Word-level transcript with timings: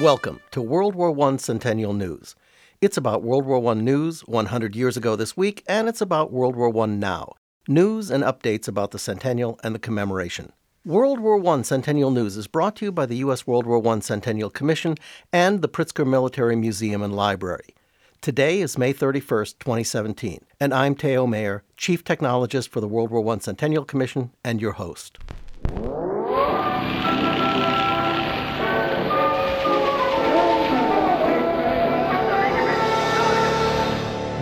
Welcome 0.00 0.38
to 0.52 0.62
World 0.62 0.94
War 0.94 1.12
I 1.28 1.36
Centennial 1.38 1.92
News. 1.92 2.36
It's 2.80 2.96
about 2.96 3.24
World 3.24 3.44
War 3.44 3.72
I 3.72 3.74
news 3.74 4.20
100 4.20 4.76
years 4.76 4.96
ago 4.96 5.16
this 5.16 5.36
week, 5.36 5.64
and 5.66 5.88
it's 5.88 6.00
about 6.00 6.32
World 6.32 6.54
War 6.54 6.84
I 6.84 6.86
now. 6.86 7.32
News 7.66 8.08
and 8.08 8.22
updates 8.22 8.68
about 8.68 8.92
the 8.92 9.00
centennial 9.00 9.58
and 9.64 9.74
the 9.74 9.80
commemoration. 9.80 10.52
World 10.84 11.18
War 11.18 11.44
I 11.44 11.62
Centennial 11.62 12.12
News 12.12 12.36
is 12.36 12.46
brought 12.46 12.76
to 12.76 12.84
you 12.84 12.92
by 12.92 13.06
the 13.06 13.16
U.S. 13.16 13.44
World 13.44 13.66
War 13.66 13.84
I 13.88 13.98
Centennial 13.98 14.50
Commission 14.50 14.94
and 15.32 15.62
the 15.62 15.68
Pritzker 15.68 16.06
Military 16.06 16.54
Museum 16.54 17.02
and 17.02 17.16
Library. 17.16 17.74
Today 18.20 18.60
is 18.60 18.78
May 18.78 18.94
31st, 18.94 19.58
2017, 19.58 20.44
and 20.60 20.72
I'm 20.72 20.94
Teo 20.94 21.26
Mayer, 21.26 21.64
Chief 21.76 22.04
Technologist 22.04 22.68
for 22.68 22.80
the 22.80 22.86
World 22.86 23.10
War 23.10 23.34
I 23.34 23.38
Centennial 23.38 23.84
Commission 23.84 24.30
and 24.44 24.60
your 24.60 24.74
host. 24.74 25.18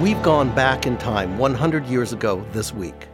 We've 0.07 0.23
gone 0.23 0.55
back 0.55 0.87
in 0.87 0.97
time 0.99 1.37
100 1.37 1.85
years 1.87 2.13
ago 2.13 2.47
this 2.53 2.73
week. 2.73 3.09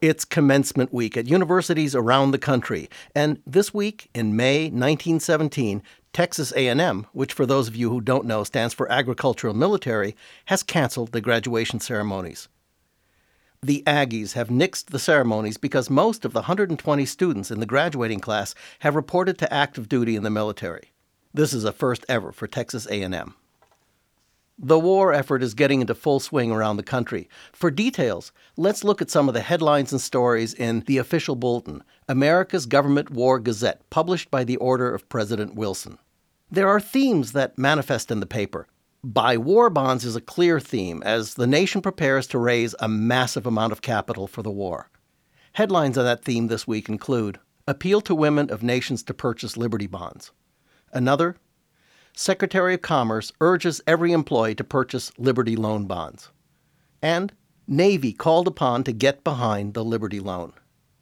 It's 0.00 0.24
commencement 0.24 0.94
week 0.94 1.14
at 1.14 1.28
universities 1.28 1.94
around 1.94 2.30
the 2.30 2.38
country, 2.38 2.88
and 3.14 3.42
this 3.46 3.74
week 3.74 4.08
in 4.14 4.34
May 4.34 4.70
1917, 4.70 5.82
Texas 6.14 6.54
A&M, 6.56 7.06
which 7.12 7.34
for 7.34 7.44
those 7.44 7.68
of 7.68 7.76
you 7.76 7.90
who 7.90 8.00
don't 8.00 8.24
know 8.24 8.44
stands 8.44 8.72
for 8.72 8.90
Agricultural 8.90 9.52
Military, 9.52 10.16
has 10.46 10.62
canceled 10.62 11.12
the 11.12 11.20
graduation 11.20 11.80
ceremonies. 11.80 12.48
The 13.62 13.82
Aggies 13.86 14.32
have 14.32 14.48
nixed 14.48 14.86
the 14.86 14.98
ceremonies 14.98 15.58
because 15.58 15.90
most 15.90 16.24
of 16.24 16.32
the 16.32 16.40
120 16.40 17.04
students 17.04 17.50
in 17.50 17.60
the 17.60 17.66
graduating 17.66 18.20
class 18.20 18.54
have 18.78 18.96
reported 18.96 19.36
to 19.36 19.52
active 19.52 19.90
duty 19.90 20.16
in 20.16 20.22
the 20.22 20.30
military. 20.30 20.94
This 21.34 21.52
is 21.52 21.64
a 21.64 21.72
first 21.72 22.06
ever 22.08 22.32
for 22.32 22.46
Texas 22.46 22.86
A&M. 22.86 23.34
The 24.58 24.78
war 24.78 25.12
effort 25.12 25.42
is 25.42 25.52
getting 25.54 25.80
into 25.80 25.94
full 25.94 26.20
swing 26.20 26.52
around 26.52 26.76
the 26.76 26.84
country. 26.84 27.28
For 27.52 27.70
details, 27.70 28.30
let's 28.56 28.84
look 28.84 29.02
at 29.02 29.10
some 29.10 29.26
of 29.26 29.34
the 29.34 29.40
headlines 29.40 29.90
and 29.90 30.00
stories 30.00 30.54
in 30.54 30.80
The 30.80 30.98
Official 30.98 31.34
Bulletin, 31.34 31.82
America's 32.08 32.64
Government 32.64 33.10
War 33.10 33.40
Gazette, 33.40 33.82
published 33.90 34.30
by 34.30 34.44
the 34.44 34.56
order 34.58 34.94
of 34.94 35.08
President 35.08 35.56
Wilson. 35.56 35.98
There 36.50 36.68
are 36.68 36.80
themes 36.80 37.32
that 37.32 37.58
manifest 37.58 38.12
in 38.12 38.20
the 38.20 38.26
paper. 38.26 38.68
Buy 39.02 39.36
war 39.36 39.70
bonds 39.70 40.04
is 40.04 40.14
a 40.14 40.20
clear 40.20 40.60
theme 40.60 41.02
as 41.02 41.34
the 41.34 41.48
nation 41.48 41.82
prepares 41.82 42.26
to 42.28 42.38
raise 42.38 42.76
a 42.78 42.88
massive 42.88 43.46
amount 43.46 43.72
of 43.72 43.82
capital 43.82 44.28
for 44.28 44.42
the 44.42 44.52
war. 44.52 44.88
Headlines 45.54 45.98
on 45.98 46.04
that 46.04 46.24
theme 46.24 46.46
this 46.46 46.66
week 46.66 46.88
include 46.88 47.38
Appeal 47.66 48.00
to 48.02 48.14
women 48.14 48.50
of 48.50 48.62
nations 48.62 49.02
to 49.02 49.14
purchase 49.14 49.56
Liberty 49.56 49.86
bonds. 49.86 50.32
Another, 50.92 51.36
Secretary 52.16 52.74
of 52.74 52.82
Commerce 52.82 53.32
urges 53.40 53.80
every 53.88 54.12
employee 54.12 54.54
to 54.54 54.62
purchase 54.62 55.10
Liberty 55.18 55.56
loan 55.56 55.86
bonds. 55.86 56.30
And 57.02 57.32
Navy 57.66 58.12
called 58.12 58.46
upon 58.46 58.84
to 58.84 58.92
get 58.92 59.24
behind 59.24 59.74
the 59.74 59.84
Liberty 59.84 60.20
loan. 60.20 60.52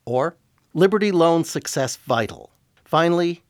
Or 0.07 0.37
Liberty 0.73 1.13
loan 1.13 1.45
success 1.45 1.97
vital. 1.97 2.51
Finally, 2.87 3.43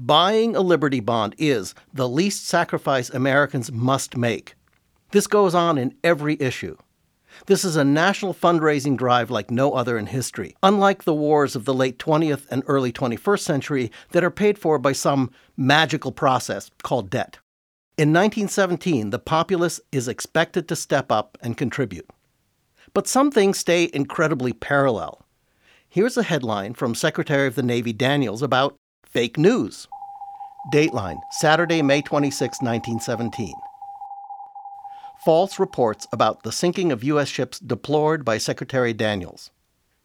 buying 0.00 0.56
a 0.56 0.62
Liberty 0.62 0.98
bond 0.98 1.36
is 1.38 1.76
the 1.94 2.08
least 2.08 2.48
sacrifice 2.48 3.08
Americans 3.08 3.70
must 3.70 4.16
make. 4.16 4.54
This 5.12 5.28
goes 5.28 5.54
on 5.54 5.78
in 5.78 5.94
every 6.02 6.36
issue. 6.40 6.76
This 7.46 7.64
is 7.64 7.76
a 7.76 7.84
national 7.84 8.34
fundraising 8.34 8.96
drive 8.96 9.30
like 9.30 9.50
no 9.50 9.72
other 9.72 9.96
in 9.98 10.06
history, 10.06 10.56
unlike 10.62 11.04
the 11.04 11.14
wars 11.14 11.56
of 11.56 11.64
the 11.64 11.74
late 11.74 11.98
20th 11.98 12.46
and 12.50 12.62
early 12.66 12.92
21st 12.92 13.40
century 13.40 13.92
that 14.10 14.24
are 14.24 14.30
paid 14.30 14.58
for 14.58 14.78
by 14.78 14.92
some 14.92 15.30
magical 15.56 16.12
process 16.12 16.70
called 16.82 17.10
debt. 17.10 17.38
In 17.96 18.12
1917, 18.12 19.10
the 19.10 19.18
populace 19.18 19.80
is 19.92 20.08
expected 20.08 20.68
to 20.68 20.76
step 20.76 21.10
up 21.10 21.36
and 21.42 21.56
contribute. 21.56 22.08
But 22.94 23.06
some 23.06 23.30
things 23.30 23.58
stay 23.58 23.90
incredibly 23.92 24.52
parallel. 24.52 25.22
Here's 25.88 26.16
a 26.16 26.22
headline 26.22 26.74
from 26.74 26.94
Secretary 26.94 27.46
of 27.46 27.56
the 27.56 27.62
Navy 27.62 27.92
Daniels 27.92 28.42
about 28.42 28.76
fake 29.04 29.36
news. 29.36 29.86
Dateline, 30.72 31.20
Saturday, 31.32 31.82
May 31.82 32.02
26, 32.02 32.60
1917 32.60 33.54
false 35.24 35.58
reports 35.58 36.06
about 36.12 36.42
the 36.42 36.52
sinking 36.52 36.90
of 36.90 37.04
U.S. 37.04 37.28
ships 37.28 37.58
deplored 37.58 38.24
by 38.24 38.38
Secretary 38.38 38.92
Daniels. 38.92 39.50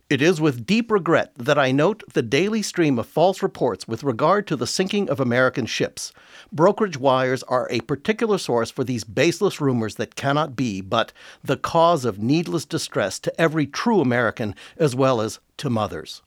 It 0.08 0.22
is 0.22 0.40
with 0.40 0.68
deep 0.68 0.92
regret 0.92 1.32
that 1.36 1.58
I 1.58 1.72
note 1.72 2.04
the 2.14 2.22
daily 2.22 2.62
stream 2.62 3.00
of 3.00 3.08
false 3.08 3.42
reports 3.42 3.88
with 3.88 4.04
regard 4.04 4.46
to 4.48 4.56
the 4.56 4.68
sinking 4.68 5.10
of 5.10 5.20
American 5.20 5.66
ships. 5.66 6.12
Brokerage 6.52 6.98
wires 6.98 7.42
are 7.44 7.68
a 7.72 7.80
particular 7.82 8.38
source 8.38 8.70
for 8.70 8.84
these 8.84 9.04
baseless 9.04 9.60
rumors 9.60 9.96
that 9.96 10.16
cannot 10.16 10.56
be, 10.56 10.80
but 10.80 11.12
the 11.44 11.58
cause 11.58 12.06
of 12.06 12.20
needless 12.20 12.66
distress 12.66 13.18
to 13.22 13.42
every 13.42 13.66
true 13.66 14.00
American 14.00 14.54
as 14.78 14.96
well 14.96 15.22
as 15.22 15.40
to 15.58 15.72
mothers. 15.72 16.22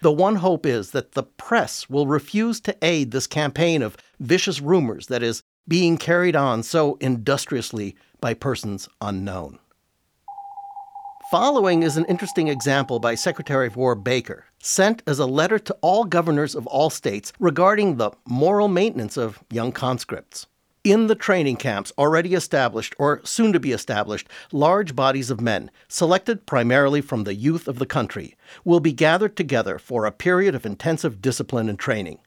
The 0.00 0.12
one 0.12 0.36
hope 0.36 0.64
is 0.64 0.92
that 0.92 1.12
the 1.12 1.24
press 1.24 1.90
will 1.90 2.06
refuse 2.06 2.60
to 2.60 2.76
aid 2.80 3.10
this 3.10 3.26
campaign 3.26 3.82
of 3.82 3.96
vicious 4.20 4.60
rumors 4.60 5.08
that 5.08 5.22
is 5.22 5.42
being 5.68 5.98
carried 5.98 6.34
on 6.34 6.62
so 6.62 6.96
industriously 7.00 7.94
by 8.20 8.34
persons 8.34 8.88
unknown. 9.00 9.58
Following 11.30 11.82
is 11.82 11.98
an 11.98 12.06
interesting 12.06 12.48
example 12.48 13.00
by 13.00 13.14
Secretary 13.14 13.66
of 13.66 13.76
War 13.76 13.94
Baker, 13.94 14.46
sent 14.62 15.02
as 15.06 15.18
a 15.18 15.26
letter 15.26 15.58
to 15.58 15.76
all 15.82 16.04
governors 16.04 16.54
of 16.54 16.66
all 16.66 16.88
states 16.88 17.34
regarding 17.38 17.96
the 17.96 18.12
moral 18.26 18.66
maintenance 18.66 19.18
of 19.18 19.44
young 19.50 19.70
conscripts. 19.70 20.46
In 20.84 21.06
the 21.06 21.14
training 21.14 21.56
camps 21.56 21.92
already 21.98 22.32
established 22.32 22.94
or 22.98 23.20
soon 23.24 23.52
to 23.52 23.60
be 23.60 23.72
established, 23.72 24.26
large 24.52 24.96
bodies 24.96 25.28
of 25.28 25.38
men, 25.38 25.70
selected 25.86 26.46
primarily 26.46 27.02
from 27.02 27.24
the 27.24 27.34
youth 27.34 27.68
of 27.68 27.78
the 27.78 27.84
country, 27.84 28.34
will 28.64 28.80
be 28.80 28.94
gathered 28.94 29.36
together 29.36 29.78
for 29.78 30.06
a 30.06 30.12
period 30.12 30.54
of 30.54 30.64
intensive 30.64 31.20
discipline 31.20 31.68
and 31.68 31.78
training. 31.78 32.20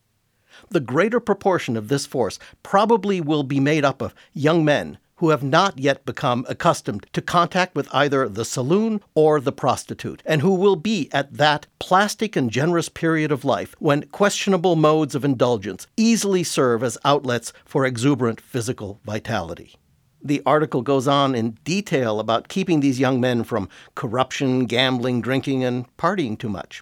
The 0.70 0.80
greater 0.80 1.20
proportion 1.20 1.76
of 1.76 1.88
this 1.88 2.06
force 2.06 2.40
probably 2.64 3.22
will 3.22 3.44
be 3.44 3.60
made 3.60 3.86
up 3.86 4.02
of 4.02 4.14
young 4.34 4.64
men 4.64 4.98
who 5.22 5.30
have 5.30 5.44
not 5.44 5.78
yet 5.78 6.04
become 6.04 6.44
accustomed 6.50 7.06
to 7.14 7.22
contact 7.22 7.76
with 7.76 7.88
either 7.94 8.28
the 8.28 8.44
saloon 8.44 9.00
or 9.14 9.40
the 9.40 9.52
prostitute, 9.52 10.24
and 10.26 10.42
who 10.42 10.56
will 10.56 10.76
be 10.76 11.10
at 11.12 11.32
that 11.36 11.68
plastic 11.78 12.36
and 12.36 12.50
generous 12.50 12.90
period 12.90 13.32
of 13.32 13.46
life 13.46 13.76
when 13.78 14.02
questionable 14.08 14.76
modes 14.76 15.14
of 15.14 15.24
indulgence 15.24 15.86
easily 15.96 16.44
serve 16.44 16.82
as 16.82 16.98
outlets 17.06 17.54
for 17.66 17.86
exuberant 17.86 18.42
physical 18.42 19.00
vitality. 19.06 19.76
The 20.24 20.42
article 20.44 20.82
goes 20.82 21.08
on 21.08 21.36
in 21.36 21.52
detail 21.64 22.20
about 22.20 22.48
keeping 22.48 22.80
these 22.80 23.00
young 23.00 23.22
men 23.22 23.44
from 23.44 23.70
corruption, 23.94 24.66
gambling, 24.66 25.22
drinking, 25.22 25.64
and 25.64 25.86
partying 25.98 26.38
too 26.38 26.50
much. 26.50 26.82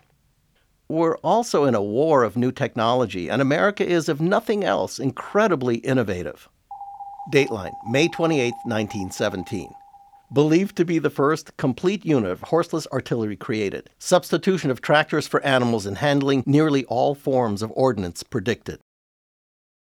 We're 0.91 1.17
also 1.17 1.65
in 1.65 1.75
a 1.75 1.83
war 1.83 2.23
of 2.23 2.35
new 2.35 2.51
technology, 2.51 3.29
and 3.29 3.43
America 3.43 3.87
is, 3.87 4.09
if 4.09 4.19
nothing 4.19 4.63
else, 4.63 4.97
incredibly 4.97 5.75
innovative. 5.75 6.49
Dateline, 7.31 7.75
May 7.87 8.07
28, 8.07 8.55
1917. 8.65 9.69
Believed 10.33 10.75
to 10.77 10.85
be 10.85 10.97
the 10.97 11.11
first 11.11 11.55
complete 11.57 12.07
unit 12.07 12.31
of 12.31 12.41
horseless 12.41 12.87
artillery 12.91 13.35
created. 13.35 13.91
Substitution 13.99 14.71
of 14.71 14.81
tractors 14.81 15.27
for 15.27 15.43
animals 15.43 15.85
in 15.85 15.97
handling 15.97 16.41
nearly 16.47 16.85
all 16.85 17.13
forms 17.13 17.61
of 17.61 17.71
ordnance 17.75 18.23
predicted. 18.23 18.79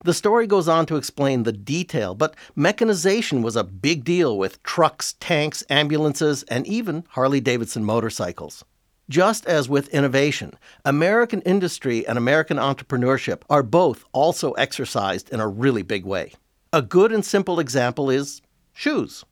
The 0.03 0.13
story 0.13 0.45
goes 0.45 0.67
on 0.67 0.85
to 0.85 0.95
explain 0.95 1.41
the 1.41 1.51
detail, 1.51 2.13
but 2.13 2.35
mechanization 2.55 3.41
was 3.41 3.55
a 3.55 3.63
big 3.63 4.03
deal 4.03 4.37
with 4.37 4.61
trucks, 4.61 5.13
tanks, 5.19 5.63
ambulances, 5.71 6.43
and 6.43 6.67
even 6.67 7.03
Harley 7.09 7.41
Davidson 7.41 7.83
motorcycles. 7.83 8.63
Just 9.09 9.45
as 9.47 9.67
with 9.67 9.89
innovation, 9.89 10.53
American 10.85 11.41
industry 11.41 12.07
and 12.07 12.15
American 12.15 12.57
entrepreneurship 12.57 13.41
are 13.49 13.63
both 13.63 14.05
also 14.11 14.51
exercised 14.51 15.29
in 15.29 15.39
a 15.39 15.47
really 15.47 15.81
big 15.81 16.05
way. 16.05 16.33
A 16.71 16.83
good 16.83 17.11
and 17.11 17.25
simple 17.25 17.59
example 17.59 18.11
is 18.11 18.43
shoes. 18.71 19.25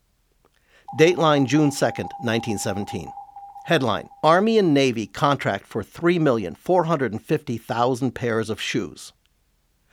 Dateline 1.00 1.46
June 1.46 1.70
2nd, 1.70 2.10
1917. 2.24 3.12
Headline 3.66 4.10
Army 4.24 4.58
and 4.58 4.74
Navy 4.74 5.06
contract 5.06 5.68
for 5.68 5.84
3,450,000 5.84 8.14
pairs 8.16 8.50
of 8.50 8.60
shoes. 8.60 9.14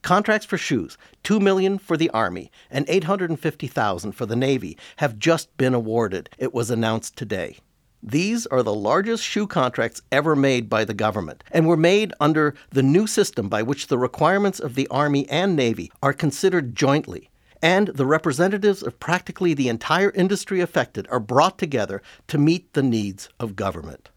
Contracts 0.00 0.46
for 0.46 0.56
shoes, 0.56 0.96
2 1.25 1.40
million 1.40 1.76
for 1.76 1.98
the 1.98 2.08
Army 2.10 2.50
and 2.70 2.87
850,000 2.88 4.12
for 4.12 4.25
the 4.25 4.37
Navy, 4.37 4.78
have 4.96 5.19
just 5.19 5.54
been 5.58 5.75
awarded. 5.75 6.30
It 6.38 6.54
was 6.54 6.70
announced 6.70 7.16
today. 7.16 7.58
These 8.06 8.46
are 8.48 8.62
the 8.62 8.74
largest 8.74 9.24
shoe 9.24 9.46
contracts 9.46 10.02
ever 10.12 10.36
made 10.36 10.68
by 10.68 10.84
the 10.84 10.92
government 10.92 11.42
and 11.50 11.66
were 11.66 11.76
made 11.76 12.12
under 12.20 12.54
the 12.68 12.82
new 12.82 13.06
system 13.06 13.48
by 13.48 13.62
which 13.62 13.86
the 13.86 13.96
requirements 13.96 14.60
of 14.60 14.74
the 14.74 14.86
Army 14.88 15.26
and 15.30 15.56
Navy 15.56 15.90
are 16.02 16.12
considered 16.12 16.76
jointly 16.76 17.30
and 17.62 17.88
the 17.88 18.04
representatives 18.04 18.82
of 18.82 19.00
practically 19.00 19.54
the 19.54 19.70
entire 19.70 20.10
industry 20.10 20.60
affected 20.60 21.06
are 21.10 21.18
brought 21.18 21.58
together 21.58 22.02
to 22.28 22.36
meet 22.36 22.70
the 22.74 22.82
needs 22.82 23.30
of 23.40 23.56
government. 23.56 24.10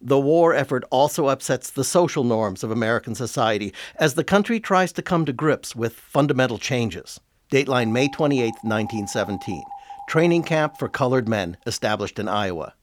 The 0.00 0.20
war 0.20 0.54
effort 0.54 0.84
also 0.92 1.26
upsets 1.26 1.70
the 1.70 1.82
social 1.82 2.22
norms 2.22 2.62
of 2.62 2.70
American 2.70 3.16
society 3.16 3.74
as 3.96 4.14
the 4.14 4.22
country 4.22 4.60
tries 4.60 4.92
to 4.92 5.02
come 5.02 5.24
to 5.24 5.32
grips 5.32 5.74
with 5.74 5.94
fundamental 5.94 6.58
changes. 6.58 7.18
Dateline 7.50 7.90
May 7.90 8.06
28, 8.06 8.44
1917. 8.62 9.64
Training 10.08 10.44
camp 10.44 10.78
for 10.78 10.88
colored 10.88 11.28
men 11.28 11.56
established 11.66 12.20
in 12.20 12.28
Iowa. 12.28 12.74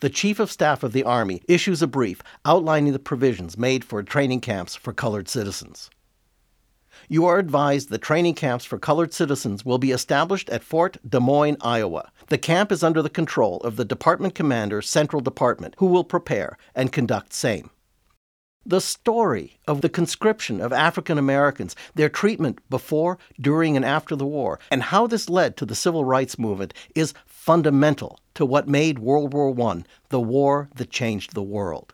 The 0.00 0.08
Chief 0.08 0.38
of 0.38 0.48
Staff 0.48 0.84
of 0.84 0.92
the 0.92 1.02
Army 1.02 1.42
issues 1.48 1.82
a 1.82 1.88
brief 1.88 2.22
outlining 2.44 2.92
the 2.92 3.00
provisions 3.00 3.58
made 3.58 3.84
for 3.84 4.00
training 4.04 4.40
camps 4.40 4.76
for 4.76 4.92
colored 4.92 5.28
citizens. 5.28 5.90
You 7.08 7.26
are 7.26 7.40
advised 7.40 7.90
that 7.90 7.98
training 7.98 8.34
camps 8.34 8.64
for 8.64 8.78
colored 8.78 9.12
citizens 9.12 9.64
will 9.64 9.78
be 9.78 9.90
established 9.90 10.50
at 10.50 10.62
Fort 10.62 10.98
Des 11.08 11.18
Moines, 11.18 11.56
Iowa. 11.62 12.12
The 12.28 12.38
camp 12.38 12.70
is 12.70 12.84
under 12.84 13.02
the 13.02 13.10
control 13.10 13.56
of 13.62 13.74
the 13.74 13.84
Department 13.84 14.36
Commander 14.36 14.82
Central 14.82 15.20
Department, 15.20 15.74
who 15.78 15.86
will 15.86 16.04
prepare 16.04 16.56
and 16.76 16.92
conduct 16.92 17.32
same. 17.32 17.70
The 18.64 18.80
story 18.80 19.58
of 19.66 19.80
the 19.80 19.88
conscription 19.88 20.60
of 20.60 20.72
African 20.72 21.18
Americans, 21.18 21.74
their 21.96 22.08
treatment 22.08 22.60
before, 22.70 23.18
during, 23.40 23.74
and 23.74 23.84
after 23.84 24.14
the 24.14 24.26
war, 24.26 24.60
and 24.70 24.84
how 24.84 25.08
this 25.08 25.28
led 25.28 25.56
to 25.56 25.66
the 25.66 25.74
civil 25.74 26.04
rights 26.04 26.38
movement 26.38 26.72
is 26.94 27.14
fundamental 27.26 28.20
to 28.38 28.46
what 28.46 28.68
made 28.68 29.00
World 29.00 29.34
War 29.34 29.52
I 29.68 29.82
the 30.10 30.20
war 30.20 30.68
that 30.76 30.90
changed 30.90 31.34
the 31.34 31.42
world. 31.42 31.92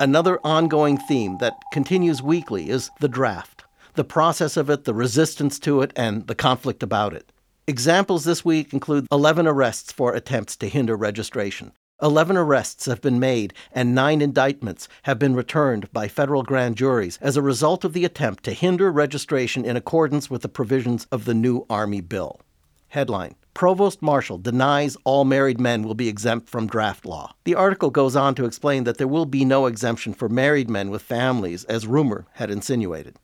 Another 0.00 0.40
ongoing 0.42 0.96
theme 0.96 1.36
that 1.40 1.52
continues 1.70 2.22
weekly 2.22 2.70
is 2.70 2.90
the 3.00 3.08
draft 3.08 3.64
the 3.96 4.04
process 4.04 4.56
of 4.56 4.68
it, 4.68 4.84
the 4.84 4.94
resistance 4.94 5.58
to 5.58 5.80
it, 5.80 5.92
and 5.96 6.26
the 6.26 6.34
conflict 6.34 6.82
about 6.82 7.14
it. 7.14 7.32
Examples 7.66 8.24
this 8.24 8.44
week 8.44 8.72
include 8.72 9.06
11 9.10 9.46
arrests 9.46 9.92
for 9.92 10.14
attempts 10.14 10.56
to 10.56 10.68
hinder 10.68 10.96
registration, 10.96 11.72
11 12.02 12.36
arrests 12.36 12.86
have 12.86 13.00
been 13.00 13.18
made 13.18 13.54
and 13.72 13.94
nine 13.94 14.20
indictments 14.22 14.88
have 15.02 15.18
been 15.18 15.34
returned 15.34 15.90
by 15.92 16.08
federal 16.08 16.42
grand 16.42 16.76
juries 16.76 17.18
as 17.22 17.36
a 17.36 17.42
result 17.42 17.84
of 17.84 17.94
the 17.94 18.04
attempt 18.04 18.44
to 18.44 18.52
hinder 18.52 18.90
registration 18.92 19.64
in 19.64 19.76
accordance 19.76 20.30
with 20.30 20.42
the 20.42 20.48
provisions 20.48 21.06
of 21.10 21.24
the 21.24 21.34
new 21.34 21.64
Army 21.70 22.02
bill. 22.02 22.40
Headline 22.88 23.34
Provost 23.56 24.02
Marshall 24.02 24.36
denies 24.36 24.98
all 25.04 25.24
married 25.24 25.58
men 25.58 25.82
will 25.82 25.94
be 25.94 26.08
exempt 26.08 26.50
from 26.50 26.66
draft 26.66 27.06
law. 27.06 27.34
The 27.44 27.54
article 27.54 27.88
goes 27.88 28.14
on 28.14 28.34
to 28.34 28.44
explain 28.44 28.84
that 28.84 28.98
there 28.98 29.08
will 29.08 29.24
be 29.24 29.46
no 29.46 29.64
exemption 29.64 30.12
for 30.12 30.28
married 30.28 30.68
men 30.68 30.90
with 30.90 31.00
families, 31.00 31.64
as 31.64 31.86
rumor 31.86 32.26
had 32.34 32.50
insinuated. 32.50 33.16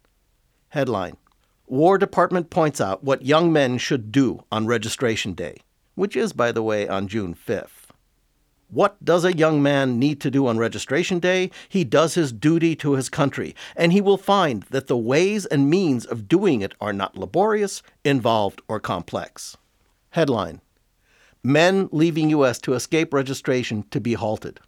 Headline 0.71 1.19
War 1.67 1.99
Department 1.99 2.49
points 2.49 2.81
out 2.81 3.05
what 3.05 3.27
young 3.27 3.53
men 3.53 3.77
should 3.77 4.11
do 4.11 4.43
on 4.51 4.67
registration 4.67 5.35
day, 5.35 5.59
which 5.97 6.17
is, 6.17 6.33
by 6.33 6.51
the 6.51 6.63
way, 6.63 6.89
on 6.89 7.09
June 7.09 7.35
5th. 7.35 7.91
What 8.71 9.05
does 9.05 9.27
a 9.27 9.37
young 9.37 9.63
man 9.63 9.99
need 9.99 10.19
to 10.23 10.31
do 10.31 10.47
on 10.47 10.57
registration 10.57 11.19
day? 11.19 11.51
He 11.69 11.85
does 11.85 12.15
his 12.15 12.33
duty 12.33 12.75
to 12.77 12.93
his 12.93 13.11
country, 13.11 13.55
and 13.77 13.93
he 13.93 14.01
will 14.01 14.17
find 14.17 14.63
that 14.71 14.87
the 14.87 14.97
ways 14.97 15.45
and 15.45 15.69
means 15.69 16.07
of 16.07 16.27
doing 16.27 16.63
it 16.63 16.73
are 16.81 16.95
not 16.95 17.19
laborious, 17.19 17.83
involved, 18.03 18.63
or 18.67 18.81
complex. 18.81 19.59
Headline 20.13 20.61
Men 21.43 21.89
leaving 21.91 22.29
U.S. 22.31 22.59
to 22.61 22.75
escape 22.75 23.15
registration 23.15 23.85
to 23.91 23.99
be 23.99 24.13
halted. 24.13 24.61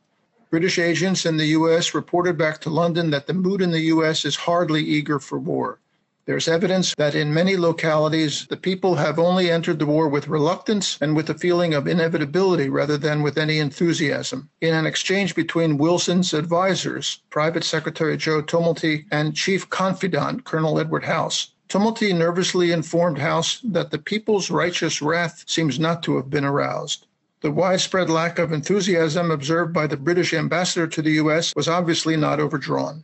British 0.51 0.77
agents 0.77 1.25
in 1.25 1.37
the 1.37 1.47
U.S. 1.57 1.95
reported 1.95 2.37
back 2.37 2.61
to 2.61 2.69
London 2.69 3.09
that 3.09 3.25
the 3.25 3.33
mood 3.33 3.63
in 3.63 3.71
the 3.71 3.89
U.S. 3.95 4.25
is 4.25 4.35
hardly 4.35 4.83
eager 4.83 5.17
for 5.17 5.39
war. 5.39 5.79
There's 6.25 6.47
evidence 6.47 6.95
that 6.97 7.15
in 7.15 7.33
many 7.33 7.57
localities, 7.57 8.47
the 8.47 8.55
people 8.55 8.95
have 8.95 9.19
only 9.19 9.51
entered 9.51 9.79
the 9.79 9.85
war 9.85 10.07
with 10.07 10.29
reluctance 10.29 10.97
and 11.01 11.17
with 11.17 11.29
a 11.29 11.33
feeling 11.33 11.73
of 11.73 11.85
inevitability 11.85 12.69
rather 12.69 12.97
than 12.97 13.23
with 13.23 13.37
any 13.37 13.59
enthusiasm. 13.59 14.49
In 14.61 14.73
an 14.73 14.85
exchange 14.85 15.35
between 15.35 15.77
Wilson's 15.77 16.33
advisors, 16.33 17.19
Private 17.29 17.65
Secretary 17.65 18.15
Joe 18.15 18.41
Tumulty 18.41 19.05
and 19.11 19.35
Chief 19.35 19.69
Confidant 19.69 20.45
Colonel 20.45 20.79
Edward 20.79 21.03
House, 21.03 21.51
Tumulty 21.67 22.13
nervously 22.13 22.71
informed 22.71 23.17
House 23.17 23.59
that 23.65 23.91
the 23.91 23.97
people's 23.97 24.49
righteous 24.49 25.01
wrath 25.01 25.43
seems 25.45 25.77
not 25.77 26.03
to 26.03 26.15
have 26.15 26.29
been 26.29 26.45
aroused. 26.45 27.05
The 27.41 27.51
widespread 27.51 28.09
lack 28.09 28.39
of 28.39 28.53
enthusiasm 28.53 29.29
observed 29.29 29.73
by 29.73 29.87
the 29.87 29.97
British 29.97 30.33
ambassador 30.33 30.87
to 30.87 31.01
the 31.01 31.11
U.S. 31.23 31.53
was 31.53 31.67
obviously 31.67 32.15
not 32.15 32.39
overdrawn. 32.39 33.03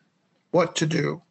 What 0.51 0.77
to 0.77 0.85
do? 0.85 1.21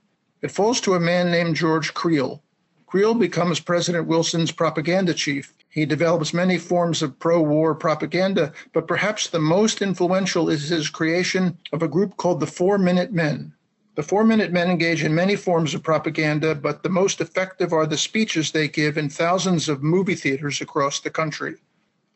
It 0.41 0.53
falls 0.53 0.81
to 0.83 0.95
a 0.95 1.01
man 1.01 1.33
named 1.33 1.57
George 1.57 1.95
Creel. 1.95 2.45
Creel 2.87 3.15
becomes 3.15 3.59
President 3.59 4.07
Wilson's 4.07 4.53
propaganda 4.53 5.13
chief. 5.13 5.53
He 5.69 5.85
develops 5.85 6.33
many 6.33 6.59
forms 6.59 7.03
of 7.03 7.19
pro 7.19 7.43
war 7.43 7.75
propaganda, 7.75 8.53
but 8.73 8.87
perhaps 8.87 9.27
the 9.27 9.41
most 9.41 9.83
influential 9.83 10.49
is 10.49 10.69
his 10.69 10.91
creation 10.91 11.59
of 11.73 11.83
a 11.83 11.89
group 11.89 12.17
called 12.17 12.39
the 12.39 12.47
Four 12.47 12.79
Minute 12.79 13.13
Men. 13.13 13.53
The 13.97 14.05
Four 14.05 14.23
Minute 14.23 14.53
Men 14.53 14.71
engage 14.71 15.03
in 15.03 15.13
many 15.13 15.35
forms 15.35 15.75
of 15.75 15.83
propaganda, 15.83 16.55
but 16.55 16.85
the 16.85 16.89
most 16.89 17.21
effective 17.21 17.73
are 17.73 17.85
the 17.87 17.99
speeches 17.99 18.53
they 18.53 18.69
give 18.69 18.97
in 18.97 19.11
thousands 19.11 19.69
of 19.69 19.83
movie 19.83 20.15
theaters 20.15 20.61
across 20.61 21.01
the 21.01 21.11
country. 21.11 21.57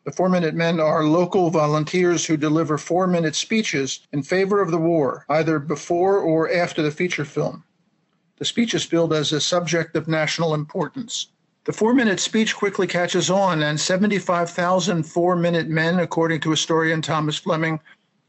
The 0.05 0.13
Four 0.13 0.29
Minute 0.29 0.55
Men 0.55 0.79
are 0.79 1.03
local 1.03 1.49
volunteers 1.49 2.25
who 2.25 2.37
deliver 2.37 2.77
four 2.77 3.05
minute 3.05 3.35
speeches 3.35 3.99
in 4.13 4.23
favor 4.23 4.61
of 4.61 4.71
the 4.71 4.77
war, 4.77 5.25
either 5.27 5.59
before 5.59 6.19
or 6.19 6.49
after 6.49 6.81
the 6.81 6.89
feature 6.89 7.25
film. 7.25 7.65
The 8.43 8.47
speech 8.47 8.73
is 8.73 8.85
billed 8.85 9.13
as 9.13 9.31
a 9.31 9.39
subject 9.39 9.95
of 9.95 10.09
national 10.09 10.53
importance. 10.53 11.27
The 11.63 11.71
four 11.71 11.93
minute 11.93 12.19
speech 12.19 12.57
quickly 12.57 12.87
catches 12.87 13.29
on, 13.29 13.63
and 13.63 13.79
75,000 13.79 15.03
four 15.03 15.37
minute 15.37 15.69
men, 15.69 15.97
according 15.97 16.41
to 16.41 16.49
historian 16.49 17.01
Thomas 17.01 17.37
Fleming, 17.37 17.79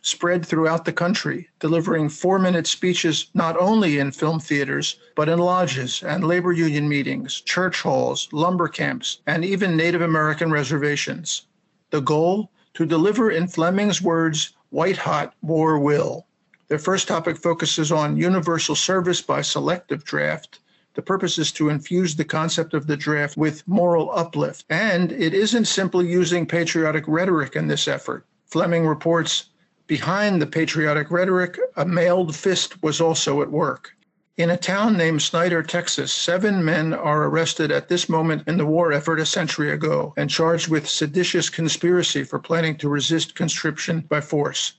spread 0.03 0.47
throughout 0.47 0.85
the 0.85 0.93
country, 0.93 1.49
delivering 1.59 2.11
four 2.11 2.39
minute 2.39 2.69
speeches 2.69 3.27
not 3.35 3.57
only 3.61 3.99
in 3.99 4.13
film 4.13 4.39
theaters, 4.39 5.01
but 5.17 5.29
in 5.29 5.41
lodges 5.41 6.05
and 6.05 6.25
labor 6.25 6.53
union 6.53 6.89
meetings, 6.89 7.41
church 7.41 7.83
halls, 7.83 8.29
lumber 8.31 8.69
camps, 8.69 9.19
and 9.27 9.45
even 9.45 9.77
Native 9.77 10.03
American 10.03 10.53
reservations. 10.53 11.49
The 11.91 12.01
goal? 12.01 12.53
To 12.75 12.87
deliver, 12.87 13.33
in 13.33 13.49
Fleming's 13.49 14.01
words, 14.01 14.53
white 14.71 14.99
hot 14.99 15.35
war 15.43 15.77
will. 15.81 16.29
Their 16.69 16.79
first 16.79 17.09
topic 17.09 17.37
focuses 17.37 17.93
on 17.93 18.17
universal 18.17 18.75
service 18.75 19.21
by 19.21 19.43
selective 19.43 20.05
draft. 20.05 20.61
The 20.95 21.03
purpose 21.03 21.39
is 21.39 21.53
to 21.53 21.69
infuse 21.69 22.17
the 22.17 22.25
concept 22.25 22.73
of 22.73 22.87
the 22.87 22.97
draft 22.97 23.37
with 23.37 23.67
moral 23.69 24.11
uplift. 24.15 24.65
And 24.71 25.13
it 25.13 25.35
isn't 25.35 25.67
simply 25.67 26.09
using 26.09 26.47
patriotic 26.47 27.05
rhetoric 27.07 27.55
in 27.55 27.69
this 27.69 27.87
effort. 27.87 28.25
Fleming 28.47 28.87
reports 28.87 29.51
Behind 29.87 30.41
the 30.41 30.47
patriotic 30.47 31.11
rhetoric, 31.11 31.59
a 31.77 31.85
mailed 31.85 32.35
fist 32.35 32.83
was 32.83 33.01
also 33.01 33.43
at 33.43 33.51
work. 33.51 33.95
In 34.39 34.49
a 34.49 34.57
town 34.57 34.97
named 34.97 35.21
Snyder, 35.21 35.63
Texas, 35.63 36.11
seven 36.11 36.65
men 36.65 36.95
are 36.95 37.25
arrested 37.25 37.71
at 37.71 37.89
this 37.89 38.09
moment 38.09 38.49
in 38.49 38.57
the 38.57 38.65
war 38.65 38.93
effort 38.93 39.21
a 39.21 39.27
century 39.27 39.71
ago 39.71 40.15
and 40.17 40.31
charged 40.31 40.69
with 40.69 40.89
seditious 40.89 41.51
conspiracy 41.51 42.25
for 42.25 42.39
planning 42.39 42.77
to 42.79 42.89
resist 42.89 43.35
conscription 43.35 44.01
by 44.01 44.23
force. 44.23 44.73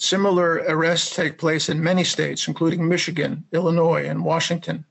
Similar 0.00 0.62
arrests 0.68 1.14
take 1.14 1.38
place 1.38 1.68
in 1.68 1.82
many 1.82 2.04
states, 2.04 2.46
including 2.46 2.86
Michigan, 2.86 3.44
Illinois, 3.50 4.08
and 4.08 4.24
Washington. 4.24 4.84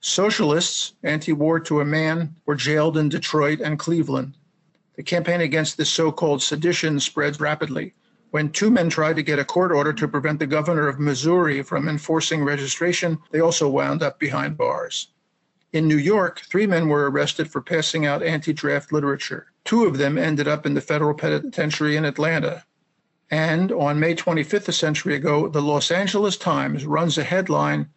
Socialists, 0.00 0.92
anti 1.02 1.32
war 1.32 1.58
to 1.58 1.80
a 1.80 1.84
man, 1.84 2.36
were 2.46 2.54
jailed 2.54 2.96
in 2.96 3.08
Detroit 3.08 3.60
and 3.60 3.80
Cleveland. 3.80 4.36
The 4.94 5.02
campaign 5.02 5.40
against 5.40 5.76
this 5.76 5.90
so 5.90 6.12
called 6.12 6.40
sedition 6.40 7.00
spreads 7.00 7.40
rapidly. 7.40 7.94
When 8.30 8.50
two 8.50 8.70
men 8.70 8.90
tried 8.90 9.16
to 9.16 9.24
get 9.24 9.40
a 9.40 9.44
court 9.44 9.72
order 9.72 9.92
to 9.92 10.06
prevent 10.06 10.38
the 10.38 10.46
governor 10.46 10.86
of 10.86 11.00
Missouri 11.00 11.60
from 11.64 11.88
enforcing 11.88 12.44
registration, 12.44 13.18
they 13.32 13.40
also 13.40 13.68
wound 13.68 14.04
up 14.04 14.20
behind 14.20 14.56
bars. 14.56 15.08
In 15.72 15.88
New 15.88 15.98
York, 15.98 16.42
three 16.48 16.68
men 16.68 16.88
were 16.88 17.10
arrested 17.10 17.50
for 17.50 17.60
passing 17.60 18.06
out 18.06 18.22
anti 18.22 18.52
draft 18.52 18.92
literature. 18.92 19.48
Two 19.64 19.84
of 19.84 19.98
them 19.98 20.16
ended 20.16 20.46
up 20.46 20.64
in 20.64 20.74
the 20.74 20.80
federal 20.80 21.14
penitentiary 21.14 21.96
in 21.96 22.04
Atlanta. 22.04 22.64
And 23.34 23.72
on 23.72 23.98
May 23.98 24.14
25th, 24.14 24.68
a 24.68 24.72
century 24.72 25.16
ago, 25.16 25.48
the 25.48 25.60
Los 25.60 25.90
Angeles 25.90 26.36
Times 26.36 26.86
runs 26.86 27.18
a 27.18 27.24
headline 27.24 27.88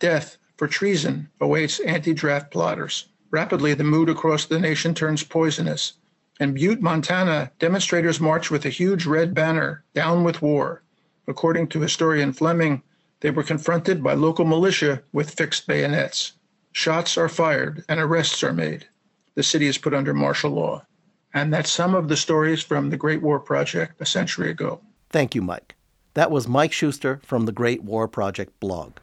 Death 0.00 0.36
for 0.56 0.66
treason 0.66 1.28
awaits 1.40 1.78
anti 1.78 2.12
draft 2.12 2.50
plotters. 2.50 3.06
Rapidly, 3.30 3.72
the 3.72 3.84
mood 3.84 4.08
across 4.08 4.46
the 4.46 4.58
nation 4.58 4.92
turns 4.92 5.22
poisonous. 5.22 5.92
In 6.40 6.54
Butte, 6.54 6.82
Montana, 6.82 7.52
demonstrators 7.60 8.18
march 8.18 8.50
with 8.50 8.64
a 8.64 8.68
huge 8.68 9.06
red 9.06 9.32
banner, 9.32 9.84
Down 9.94 10.24
with 10.24 10.42
War. 10.42 10.82
According 11.28 11.68
to 11.68 11.80
historian 11.82 12.32
Fleming, 12.32 12.82
they 13.20 13.30
were 13.30 13.44
confronted 13.44 14.02
by 14.02 14.14
local 14.14 14.44
militia 14.44 15.04
with 15.12 15.30
fixed 15.30 15.68
bayonets. 15.68 16.32
Shots 16.72 17.16
are 17.16 17.28
fired 17.28 17.84
and 17.88 18.00
arrests 18.00 18.42
are 18.42 18.52
made. 18.52 18.88
The 19.36 19.44
city 19.44 19.68
is 19.68 19.78
put 19.78 19.94
under 19.94 20.12
martial 20.12 20.50
law. 20.50 20.84
And 21.32 21.52
that's 21.52 21.70
some 21.70 21.94
of 21.94 22.08
the 22.08 22.16
stories 22.16 22.62
from 22.62 22.90
the 22.90 22.96
Great 22.96 23.22
War 23.22 23.38
Project 23.38 24.00
a 24.00 24.06
century 24.06 24.50
ago. 24.50 24.80
Thank 25.10 25.34
you, 25.34 25.42
Mike. 25.42 25.76
That 26.14 26.30
was 26.30 26.48
Mike 26.48 26.72
Schuster 26.72 27.20
from 27.24 27.46
the 27.46 27.52
Great 27.52 27.84
War 27.84 28.08
Project 28.08 28.58
blog. 28.58 28.94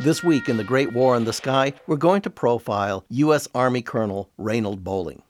This 0.00 0.24
week 0.24 0.48
in 0.48 0.56
The 0.56 0.64
Great 0.64 0.92
War 0.92 1.14
in 1.16 1.24
the 1.24 1.32
Sky, 1.32 1.74
we're 1.86 1.96
going 1.96 2.22
to 2.22 2.30
profile 2.30 3.04
U.S. 3.10 3.46
Army 3.54 3.82
Colonel 3.82 4.30
Raynal 4.36 4.76
Bolling. 4.76 5.22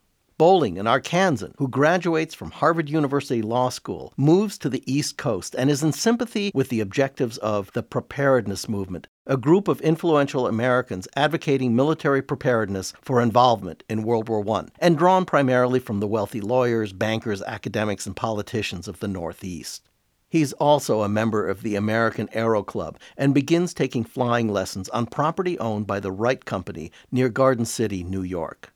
Bolling, 0.42 0.76
an 0.76 0.87
Arkansan 0.87 1.54
who 1.58 1.68
graduates 1.68 2.34
from 2.34 2.50
Harvard 2.50 2.90
University 2.90 3.42
Law 3.42 3.68
School, 3.68 4.12
moves 4.16 4.58
to 4.58 4.68
the 4.68 4.82
East 4.92 5.16
Coast 5.16 5.54
and 5.56 5.70
is 5.70 5.84
in 5.84 5.92
sympathy 5.92 6.50
with 6.52 6.68
the 6.68 6.80
objectives 6.80 7.38
of 7.38 7.72
the 7.75 7.82
Preparedness 7.84 8.68
Movement, 8.68 9.06
a 9.25 9.37
group 9.37 9.68
of 9.68 9.80
influential 9.82 10.49
Americans 10.49 11.06
advocating 11.14 11.76
military 11.76 12.22
preparedness 12.22 12.92
for 13.00 13.20
involvement 13.20 13.84
in 13.88 14.02
World 14.02 14.28
War 14.28 14.44
I, 14.58 14.64
and 14.80 14.99
drawn 14.99 15.25
primarily 15.25 15.78
from 15.78 16.00
the 16.00 16.08
wealthy 16.08 16.40
lawyers, 16.40 16.92
bankers, 16.92 17.40
academics, 17.42 18.04
and 18.04 18.16
politicians 18.16 18.88
of 18.88 18.99
the 18.99 19.06
Northeast. 19.06 19.88
He's 20.28 20.52
also 20.54 21.02
a 21.02 21.08
member 21.08 21.46
of 21.46 21.62
the 21.62 21.76
American 21.76 22.28
Aero 22.32 22.64
Club 22.64 22.99
and 23.16 23.32
begins 23.32 23.72
taking 23.72 24.02
flying 24.02 24.49
lessons 24.49 24.88
on 24.88 25.06
property 25.06 25.56
owned 25.61 25.87
by 25.87 26.00
the 26.00 26.11
Wright 26.11 26.44
Company 26.44 26.90
near 27.12 27.28
Garden 27.28 27.64
City, 27.64 28.02
New 28.02 28.22
York. 28.22 28.72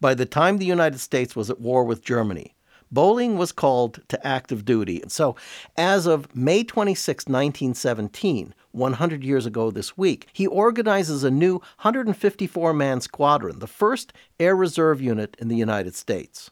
By 0.00 0.14
the 0.14 0.26
time 0.26 0.58
the 0.58 0.66
United 0.66 0.98
States 0.98 1.34
was 1.34 1.50
at 1.50 1.60
war 1.60 1.84
with 1.84 2.04
Germany, 2.04 2.54
Bolling 2.90 3.36
was 3.36 3.50
called 3.50 4.00
to 4.08 4.26
active 4.26 4.64
duty. 4.64 5.02
And 5.02 5.10
so, 5.10 5.34
as 5.76 6.06
of 6.06 6.34
May 6.36 6.62
26, 6.62 7.26
1917, 7.26 8.54
100 8.72 9.24
years 9.24 9.46
ago 9.46 9.70
this 9.70 9.96
week, 9.96 10.28
he 10.32 10.46
organizes 10.46 11.24
a 11.24 11.30
new 11.30 11.54
154 11.54 12.72
man 12.72 13.00
squadron, 13.00 13.58
the 13.58 13.66
first 13.66 14.12
air 14.38 14.54
reserve 14.54 15.00
unit 15.00 15.36
in 15.40 15.48
the 15.48 15.56
United 15.56 15.94
States. 15.94 16.50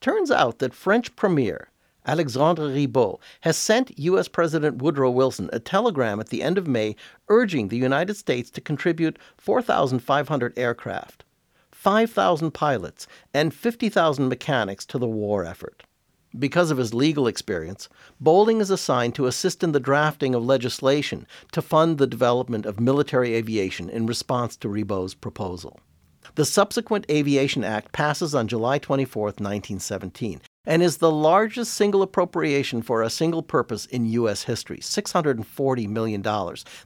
Turns 0.00 0.30
out 0.30 0.58
that 0.60 0.74
French 0.74 1.14
Premier 1.16 1.70
Alexandre 2.06 2.68
Ribot 2.68 3.18
has 3.40 3.56
sent 3.56 3.98
U.S. 3.98 4.28
President 4.28 4.82
Woodrow 4.82 5.10
Wilson 5.10 5.48
a 5.52 5.58
telegram 5.58 6.20
at 6.20 6.28
the 6.28 6.42
end 6.42 6.58
of 6.58 6.66
May 6.66 6.96
urging 7.28 7.68
the 7.68 7.78
United 7.78 8.14
States 8.14 8.50
to 8.50 8.60
contribute 8.60 9.18
4,500 9.38 10.58
aircraft. 10.58 11.24
5,000 11.84 12.52
pilots, 12.52 13.06
and 13.34 13.52
50,000 13.52 14.26
mechanics 14.26 14.86
to 14.86 14.96
the 14.96 15.06
war 15.06 15.44
effort. 15.44 15.82
Because 16.38 16.70
of 16.70 16.78
his 16.78 16.94
legal 16.94 17.26
experience, 17.26 17.90
Bolling 18.18 18.62
is 18.62 18.70
assigned 18.70 19.14
to 19.16 19.26
assist 19.26 19.62
in 19.62 19.72
the 19.72 19.78
drafting 19.78 20.34
of 20.34 20.42
legislation 20.42 21.26
to 21.52 21.60
fund 21.60 21.98
the 21.98 22.06
development 22.06 22.64
of 22.64 22.80
military 22.80 23.34
aviation 23.34 23.90
in 23.90 24.06
response 24.06 24.56
to 24.56 24.68
Ribot's 24.70 25.12
proposal. 25.12 25.78
The 26.36 26.46
subsequent 26.46 27.04
Aviation 27.10 27.64
Act 27.64 27.92
passes 27.92 28.34
on 28.34 28.48
July 28.48 28.78
24, 28.78 29.24
1917, 29.24 30.40
and 30.64 30.82
is 30.82 30.96
the 30.96 31.12
largest 31.12 31.74
single 31.74 32.00
appropriation 32.00 32.80
for 32.80 33.02
a 33.02 33.10
single 33.10 33.42
purpose 33.42 33.84
in 33.84 34.06
U.S. 34.06 34.44
history 34.44 34.78
$640 34.78 35.86
million. 35.86 36.22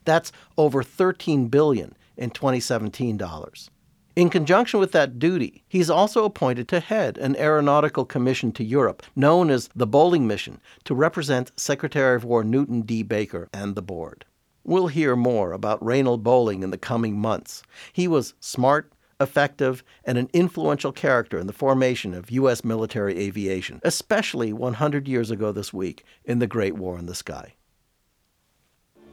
That's 0.04 0.32
over 0.56 0.82
13 0.82 1.46
billion 1.46 1.94
in 2.16 2.30
2017 2.30 3.16
dollars. 3.16 3.70
In 4.18 4.30
conjunction 4.30 4.80
with 4.80 4.90
that 4.90 5.20
duty, 5.20 5.62
he's 5.68 5.88
also 5.88 6.24
appointed 6.24 6.66
to 6.66 6.80
head 6.80 7.18
an 7.18 7.36
aeronautical 7.36 8.04
commission 8.04 8.50
to 8.50 8.64
Europe, 8.64 9.04
known 9.14 9.48
as 9.48 9.70
the 9.76 9.86
Bolling 9.86 10.26
Mission, 10.26 10.60
to 10.82 10.94
represent 10.96 11.52
Secretary 11.54 12.16
of 12.16 12.24
War 12.24 12.42
Newton 12.42 12.80
D. 12.80 13.04
Baker 13.04 13.48
and 13.52 13.76
the 13.76 13.80
board. 13.80 14.24
We'll 14.64 14.88
hear 14.88 15.14
more 15.14 15.52
about 15.52 15.80
Raynal 15.84 16.18
Bolling 16.18 16.64
in 16.64 16.72
the 16.72 16.76
coming 16.76 17.16
months. 17.16 17.62
He 17.92 18.08
was 18.08 18.34
smart, 18.40 18.92
effective, 19.20 19.84
and 20.02 20.18
an 20.18 20.30
influential 20.32 20.90
character 20.90 21.38
in 21.38 21.46
the 21.46 21.52
formation 21.52 22.12
of 22.12 22.32
U.S. 22.32 22.64
military 22.64 23.16
aviation, 23.20 23.78
especially 23.84 24.52
100 24.52 25.06
years 25.06 25.30
ago 25.30 25.52
this 25.52 25.72
week 25.72 26.04
in 26.24 26.40
the 26.40 26.48
Great 26.48 26.74
War 26.74 26.98
in 26.98 27.06
the 27.06 27.14
Sky. 27.14 27.54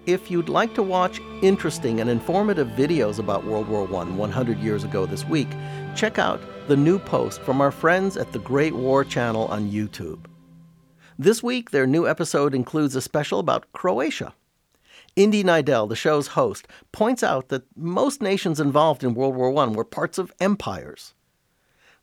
If 0.06 0.30
you'd 0.30 0.50
like 0.50 0.76
to 0.76 0.84
watch 0.84 1.20
interesting 1.42 2.00
and 2.00 2.12
informative 2.12 2.68
videos 2.70 3.18
about 3.18 3.44
World 3.44 3.68
War 3.68 3.88
I 3.88 4.04
100 4.04 4.60
years 4.60 4.84
ago 4.84 5.08
this 5.08 5.26
week, 5.26 5.48
check 5.96 6.20
out 6.20 6.40
the 6.68 6.78
new 6.78 7.00
post 7.00 7.42
from 7.42 7.60
our 7.60 7.72
friends 7.72 8.16
at 8.16 8.32
the 8.32 8.38
Great 8.38 8.76
War 8.76 9.04
channel 9.04 9.48
on 9.48 9.72
YouTube. 9.72 10.26
This 11.18 11.42
week, 11.42 11.72
their 11.72 11.88
new 11.88 12.08
episode 12.08 12.54
includes 12.54 12.96
a 12.96 13.02
special 13.02 13.40
about 13.40 13.72
Croatia. 13.74 14.36
Indy 15.16 15.44
Neidell, 15.44 15.90
the 15.90 15.96
show's 15.96 16.28
host, 16.28 16.68
points 16.92 17.24
out 17.24 17.50
that 17.50 17.66
most 17.76 18.22
nations 18.22 18.60
involved 18.60 19.04
in 19.04 19.16
World 19.16 19.36
War 19.36 19.58
I 19.58 19.70
were 19.70 19.84
parts 19.84 20.20
of 20.20 20.32
empires. 20.40 21.16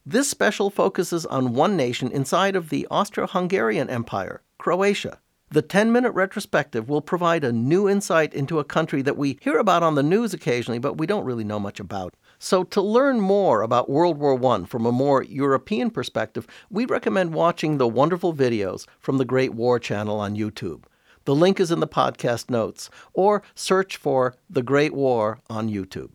This 0.05 0.29
special 0.29 0.71
focuses 0.71 1.25
on 1.25 1.55
one 1.55 1.77
nation 1.77 2.11
inside 2.11 2.57
of 2.57 2.69
the 2.69 2.85
Austro 2.91 3.29
Hungarian 3.29 3.89
Empire, 3.89 4.43
Croatia. 4.59 5.21
The 5.53 5.61
10 5.61 5.93
minute 5.93 6.13
retrospective 6.13 6.89
will 6.89 7.03
provide 7.03 7.45
a 7.45 7.53
new 7.53 7.87
insight 7.87 8.33
into 8.33 8.59
a 8.59 8.65
country 8.65 9.03
that 9.03 9.19
we 9.19 9.39
hear 9.43 9.59
about 9.59 9.83
on 9.83 9.97
the 9.97 10.03
news 10.03 10.33
occasionally, 10.33 10.79
but 10.79 10.97
we 10.97 11.07
don't 11.07 11.27
really 11.27 11.45
know 11.45 11.61
much 11.61 11.79
about. 11.79 12.15
So, 12.39 12.65
to 12.65 12.81
learn 12.81 13.21
more 13.21 13.61
about 13.61 13.91
World 13.91 14.17
War 14.17 14.43
I 14.43 14.65
from 14.65 14.87
a 14.87 14.93
more 14.93 15.23
European 15.23 15.91
perspective, 15.91 16.47
we 16.71 16.87
recommend 16.87 17.35
watching 17.35 17.77
the 17.77 17.87
wonderful 17.87 18.33
videos 18.33 18.87
from 18.99 19.19
the 19.19 19.27
Great 19.27 19.53
War 19.53 19.79
channel 19.79 20.21
on 20.21 20.37
YouTube. 20.37 20.85
The 21.27 21.35
link 21.35 21.61
is 21.61 21.71
in 21.71 21.81
the 21.81 21.87
podcast 21.87 22.49
notes, 22.49 22.89
or 23.13 23.43
search 23.55 23.99
for 23.99 24.35
The 24.49 24.63
Great 24.63 24.95
War 24.95 25.41
on 25.51 25.69
YouTube. 25.69 26.13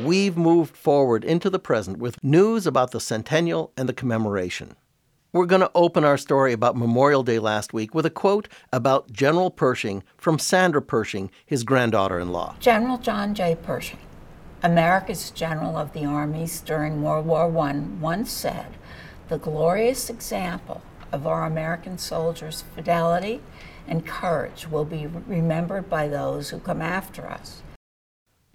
We've 0.00 0.36
moved 0.36 0.76
forward 0.76 1.24
into 1.24 1.48
the 1.48 1.58
present 1.58 1.98
with 1.98 2.22
news 2.22 2.66
about 2.66 2.90
the 2.90 3.00
centennial 3.00 3.72
and 3.76 3.88
the 3.88 3.92
commemoration. 3.92 4.74
We're 5.32 5.46
going 5.46 5.62
to 5.62 5.70
open 5.74 6.04
our 6.04 6.16
story 6.16 6.52
about 6.52 6.76
Memorial 6.76 7.24
Day 7.24 7.40
last 7.40 7.72
week 7.72 7.94
with 7.94 8.06
a 8.06 8.10
quote 8.10 8.48
about 8.72 9.12
General 9.12 9.50
Pershing 9.50 10.04
from 10.16 10.38
Sandra 10.38 10.80
Pershing, 10.80 11.30
his 11.44 11.64
granddaughter 11.64 12.20
in 12.20 12.30
law. 12.30 12.54
General 12.60 12.98
John 12.98 13.34
J. 13.34 13.56
Pershing, 13.60 13.98
America's 14.62 15.30
general 15.30 15.76
of 15.76 15.92
the 15.92 16.04
armies 16.04 16.60
during 16.60 17.02
World 17.02 17.26
War 17.26 17.46
I, 17.58 17.72
once 18.00 18.30
said, 18.30 18.66
The 19.28 19.38
glorious 19.38 20.08
example 20.08 20.82
of 21.10 21.26
our 21.26 21.44
American 21.46 21.98
soldiers' 21.98 22.62
fidelity 22.74 23.40
and 23.88 24.06
courage 24.06 24.68
will 24.68 24.84
be 24.84 25.06
remembered 25.06 25.90
by 25.90 26.06
those 26.06 26.50
who 26.50 26.60
come 26.60 26.80
after 26.80 27.26
us. 27.26 27.63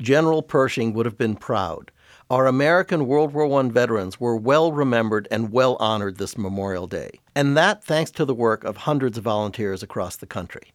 General 0.01 0.41
Pershing 0.41 0.93
would 0.93 1.05
have 1.05 1.17
been 1.17 1.35
proud. 1.35 1.91
Our 2.29 2.47
American 2.47 3.05
World 3.05 3.33
War 3.33 3.59
I 3.59 3.67
veterans 3.69 4.17
were 4.19 4.37
well 4.37 4.71
remembered 4.71 5.27
and 5.29 5.51
well 5.51 5.75
honored 5.79 6.17
this 6.17 6.37
Memorial 6.37 6.87
Day, 6.87 7.19
and 7.35 7.57
that 7.57 7.83
thanks 7.83 8.09
to 8.11 8.23
the 8.23 8.33
work 8.33 8.63
of 8.63 8.77
hundreds 8.77 9.17
of 9.17 9.25
volunteers 9.25 9.83
across 9.83 10.15
the 10.15 10.25
country. 10.25 10.71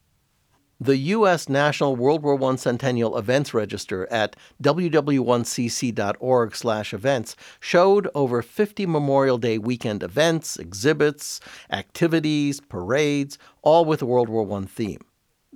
The 0.80 0.96
U.S. 0.96 1.48
National 1.48 1.94
World 1.96 2.22
War 2.22 2.38
I 2.42 2.56
Centennial 2.56 3.16
Events 3.16 3.54
Register 3.54 4.06
at 4.10 4.36
ww1cc.org/events 4.62 7.36
showed 7.60 8.08
over 8.14 8.42
50 8.42 8.84
Memorial 8.84 9.38
Day 9.38 9.56
weekend 9.56 10.02
events, 10.02 10.58
exhibits, 10.58 11.40
activities, 11.70 12.60
parades, 12.60 13.38
all 13.62 13.84
with 13.84 14.02
a 14.02 14.06
World 14.06 14.28
War 14.28 14.58
I 14.58 14.64
theme. 14.66 15.04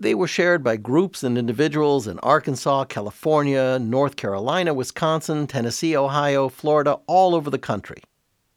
They 0.01 0.15
were 0.15 0.29
shared 0.29 0.63
by 0.63 0.77
groups 0.77 1.25
and 1.25 1.37
individuals 1.37 2.07
in 2.07 2.21
Arkansas, 2.21 2.85
California, 2.85 3.81
North 3.81 4.15
Carolina, 4.15 4.73
Wisconsin, 4.73 5.49
Tennessee, 5.49 5.97
Ohio, 5.97 6.49
Florida, 6.49 7.01
all 7.09 7.35
over 7.35 7.51
the 7.51 7.59
country. 7.59 8.05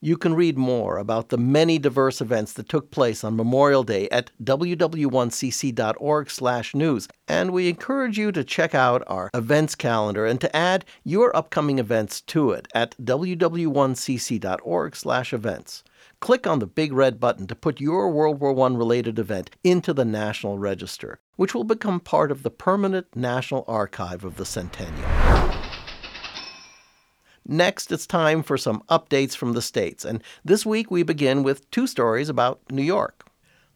You 0.02 0.18
can 0.18 0.36
read 0.36 0.56
more 0.56 1.00
about 1.00 1.30
the 1.30 1.40
many 1.40 1.80
diverse 1.80 2.22
events 2.22 2.54
that 2.54 2.70
took 2.70 2.92
place 2.92 3.24
on 3.24 3.36
Memorial 3.36 3.82
Day 3.82 4.08
at 4.10 4.30
ww1cc.org/news, 4.44 7.08
and 7.28 7.52
we 7.52 7.70
encourage 7.70 8.20
you 8.20 8.32
to 8.32 8.44
check 8.44 8.76
out 8.76 9.02
our 9.08 9.32
events 9.34 9.74
calendar 9.74 10.28
and 10.28 10.40
to 10.42 10.56
add 10.56 10.86
your 11.04 11.36
upcoming 11.36 11.80
events 11.80 12.22
to 12.22 12.52
it 12.52 12.68
at 12.76 12.96
ww1cc.org/events 13.04 15.84
click 16.22 16.46
on 16.46 16.60
the 16.60 16.68
big 16.68 16.94
red 16.94 17.20
button 17.20 17.48
to 17.48 17.56
put 17.56 17.82
your 17.82 18.12
World 18.12 18.40
War 18.40 18.52
I 18.52 18.74
related 18.74 19.18
event 19.18 19.50
into 19.64 19.92
the 19.92 20.06
National 20.06 20.60
Register, 20.60 21.20
which 21.42 21.56
will 21.56 21.64
become 21.64 22.00
part 22.00 22.32
of 22.32 22.44
the 22.44 22.52
permanent 22.52 23.08
National 23.16 23.66
Archive 23.68 24.24
of 24.24 24.36
the 24.36 24.46
Centennial. 24.46 25.10
Next, 27.44 27.92
it's 27.92 28.06
time 28.06 28.44
for 28.44 28.60
some 28.60 28.84
updates 28.92 29.36
from 29.36 29.54
the 29.54 29.62
States, 29.64 30.06
and 30.06 30.24
this 30.46 30.68
week 30.68 30.92
we 30.92 31.02
begin 31.02 31.42
with 31.42 31.68
two 31.72 31.88
stories 31.88 32.30
about 32.30 32.62
New 32.70 32.84
York. 32.84 33.26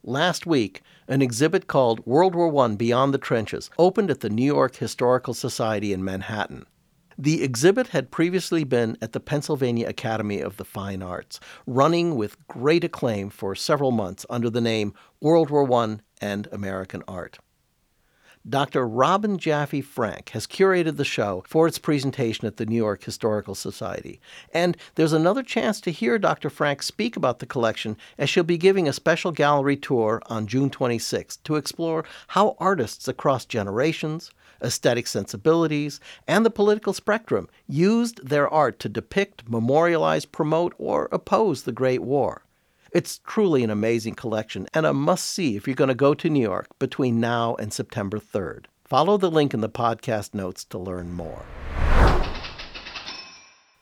Last 0.04 0.46
week, 0.46 0.84
an 1.08 1.24
exhibit 1.24 1.66
called 1.66 2.06
World 2.06 2.36
War 2.36 2.56
I 2.64 2.76
Beyond 2.76 3.16
the 3.16 3.18
Trenches 3.18 3.72
opened 3.80 4.12
at 4.12 4.20
the 4.20 4.30
New 4.30 4.46
York 4.46 4.76
Historical 4.76 5.34
Society 5.34 5.92
in 5.92 6.04
Manhattan. 6.04 6.68
The 7.18 7.42
exhibit 7.42 7.88
had 7.88 8.12
previously 8.12 8.64
been 8.64 8.96
at 9.02 9.14
the 9.14 9.20
Pennsylvania 9.20 9.88
Academy 9.88 10.40
of 10.40 10.58
the 10.58 10.66
Fine 10.66 11.02
Arts, 11.02 11.40
running 11.66 12.16
with 12.16 12.48
great 12.48 12.84
acclaim 12.84 13.32
for 13.32 13.56
several 13.56 13.90
months 13.90 14.24
under 14.30 14.52
the 14.52 14.62
name 14.62 14.94
World 15.20 15.50
War 15.50 15.68
I 15.74 15.98
and 16.22 16.48
American 16.52 17.02
Art. 17.08 17.40
Dr. 18.48 18.88
Robin 18.88 19.40
Jaffee 19.40 19.82
Frank 19.82 20.30
has 20.30 20.46
curated 20.46 20.98
the 20.98 21.04
show 21.04 21.44
for 21.48 21.66
its 21.66 21.80
presentation 21.80 22.46
at 22.46 22.58
the 22.58 22.66
New 22.68 22.76
York 22.76 23.04
Historical 23.04 23.56
Society. 23.56 24.22
And 24.54 24.78
there's 24.94 25.14
another 25.14 25.42
chance 25.42 25.82
to 25.82 25.92
hear 25.92 26.20
Dr. 26.20 26.52
Frank 26.52 26.84
speak 26.84 27.18
about 27.18 27.40
the 27.40 27.48
collection 27.48 27.98
as 28.20 28.30
she'll 28.30 28.44
be 28.44 28.60
giving 28.60 28.88
a 28.88 28.94
special 28.94 29.32
gallery 29.32 29.76
tour 29.76 30.22
on 30.28 30.46
June 30.46 30.70
26th 30.70 31.42
to 31.42 31.56
explore 31.56 32.06
how 32.28 32.56
artists 32.60 33.08
across 33.08 33.46
generations, 33.46 34.30
aesthetic 34.62 35.08
sensibilities, 35.08 36.00
and 36.28 36.46
the 36.46 36.52
political 36.52 36.94
spectrum 36.94 37.50
used 37.68 38.28
their 38.28 38.48
art 38.48 38.78
to 38.82 38.90
depict, 38.90 39.50
memorialize, 39.50 40.26
promote, 40.26 40.76
or 40.78 41.10
oppose 41.12 41.64
the 41.64 41.72
Great 41.72 42.04
War. 42.04 42.45
It's 42.96 43.20
truly 43.28 43.62
an 43.66 43.70
amazing 43.70 44.16
collection 44.16 44.68
and 44.74 44.86
a 44.86 44.94
must 44.94 45.26
see 45.26 45.58
if 45.58 45.68
you're 45.68 45.76
going 45.76 45.90
to 45.90 45.94
go 45.94 46.14
to 46.14 46.30
New 46.30 46.40
York 46.40 46.70
between 46.80 47.20
now 47.20 47.56
and 47.56 47.74
September 47.74 48.20
3rd. 48.20 48.68
Follow 48.86 49.18
the 49.18 49.30
link 49.30 49.54
in 49.54 49.60
the 49.60 49.68
podcast 49.68 50.34
notes 50.34 50.64
to 50.64 50.78
learn 50.78 51.12
more. 51.12 51.46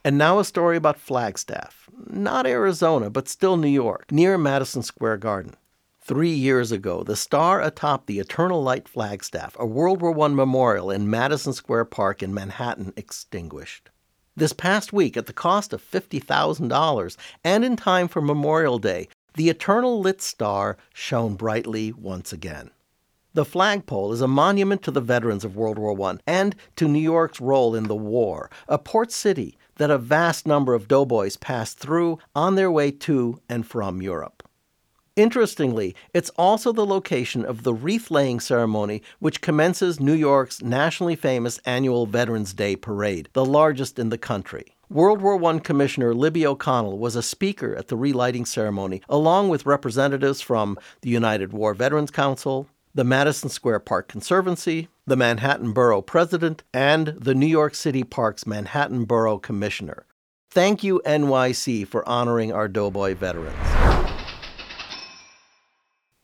And 0.04 0.18
now 0.18 0.40
a 0.40 0.44
story 0.44 0.78
about 0.78 0.98
Flagstaff. 0.98 1.88
Not 2.08 2.48
Arizona, 2.48 3.12
but 3.12 3.30
still 3.30 3.56
New 3.56 3.68
York, 3.68 4.12
near 4.12 4.36
Madison 4.36 4.82
Square 4.82 5.18
Garden. 5.18 5.58
Three 6.02 6.34
years 6.34 6.72
ago, 6.72 7.04
the 7.04 7.16
star 7.16 7.62
atop 7.62 8.08
the 8.08 8.18
Eternal 8.18 8.64
Light 8.64 8.88
flagstaff, 8.88 9.56
a 9.60 9.66
World 9.68 10.02
War 10.02 10.20
I 10.22 10.30
memorial 10.30 10.90
in 10.90 11.08
Madison 11.08 11.54
Square 11.54 11.86
Park 11.86 12.24
in 12.24 12.34
Manhattan, 12.34 12.94
extinguished. 12.98 13.92
This 14.36 14.52
past 14.52 14.92
week, 14.92 15.16
at 15.16 15.28
the 15.28 15.34
cost 15.34 15.74
of 15.74 15.92
$50,000 15.92 17.18
and 17.44 17.64
in 17.64 17.76
time 17.76 18.08
for 18.08 18.20
Memorial 18.20 18.80
Day, 18.80 19.08
the 19.36 19.48
Eternal 19.48 20.00
Lit 20.00 20.24
Star 20.24 20.76
shone 20.92 21.36
brightly 21.36 21.92
once 21.92 22.34
again. 22.34 22.72
The 23.36 23.46
flagpole 23.46 24.12
is 24.12 24.22
a 24.22 24.28
monument 24.28 24.82
to 24.84 24.92
the 24.92 25.02
veterans 25.02 25.46
of 25.46 25.56
World 25.56 25.78
War 25.78 26.00
I 26.10 26.18
and 26.26 26.56
to 26.78 26.88
New 26.88 27.00
York's 27.00 27.40
role 27.40 27.76
in 27.76 27.84
the 27.84 27.96
war, 27.96 28.50
a 28.68 28.80
port 28.80 29.12
city 29.12 29.56
that 29.76 29.92
a 29.92 30.00
vast 30.00 30.48
number 30.48 30.74
of 30.74 30.88
doughboys 30.88 31.38
passed 31.38 31.78
through 31.78 32.18
on 32.36 32.56
their 32.56 32.72
way 32.72 32.90
to 32.90 33.40
and 33.48 33.68
from 33.68 34.02
Europe. 34.02 34.43
Interestingly, 35.16 35.96
it's 36.14 36.32
also 36.32 36.72
the 36.72 36.86
location 36.86 37.46
of 37.46 37.62
the 37.62 37.74
wreath 37.74 38.10
laying 38.10 38.40
ceremony 38.40 39.04
which 39.20 39.42
commences 39.42 40.00
New 40.00 40.14
York's 40.14 40.64
nationally 40.64 41.16
famous 41.16 41.60
annual 41.66 42.08
Veterans 42.08 42.52
Day 42.52 42.76
Parade, 42.76 43.30
the 43.34 43.46
largest 43.46 44.00
in 44.00 44.10
the 44.10 44.18
country. 44.18 44.74
World 44.90 45.22
War 45.22 45.44
I 45.44 45.60
Commissioner 45.60 46.16
Libby 46.16 46.48
O'Connell 46.48 46.98
was 46.98 47.16
a 47.16 47.22
speaker 47.22 47.76
at 47.76 47.90
the 47.90 47.96
relighting 47.96 48.46
ceremony, 48.46 49.04
along 49.08 49.50
with 49.50 49.68
representatives 49.68 50.42
from 50.42 50.80
the 51.02 51.12
United 51.12 51.54
War 51.54 51.76
Veterans 51.76 52.12
Council, 52.12 52.68
the 52.96 53.04
Madison 53.04 53.50
Square 53.50 53.82
Park 53.82 54.08
Conservancy, 54.08 54.88
the 55.06 55.16
Manhattan 55.16 55.74
Borough 55.74 56.02
President, 56.02 56.64
and 56.74 57.08
the 57.20 57.36
New 57.36 57.48
York 57.48 57.76
City 57.76 58.04
Parks 58.04 58.48
Manhattan 58.48 59.06
Borough 59.06 59.38
Commissioner. 59.38 60.06
Thank 60.50 60.84
you, 60.84 61.02
NYC, 61.06 61.88
for 61.88 62.08
honoring 62.08 62.52
our 62.52 62.68
Doughboy 62.68 63.16
veterans. 63.16 63.83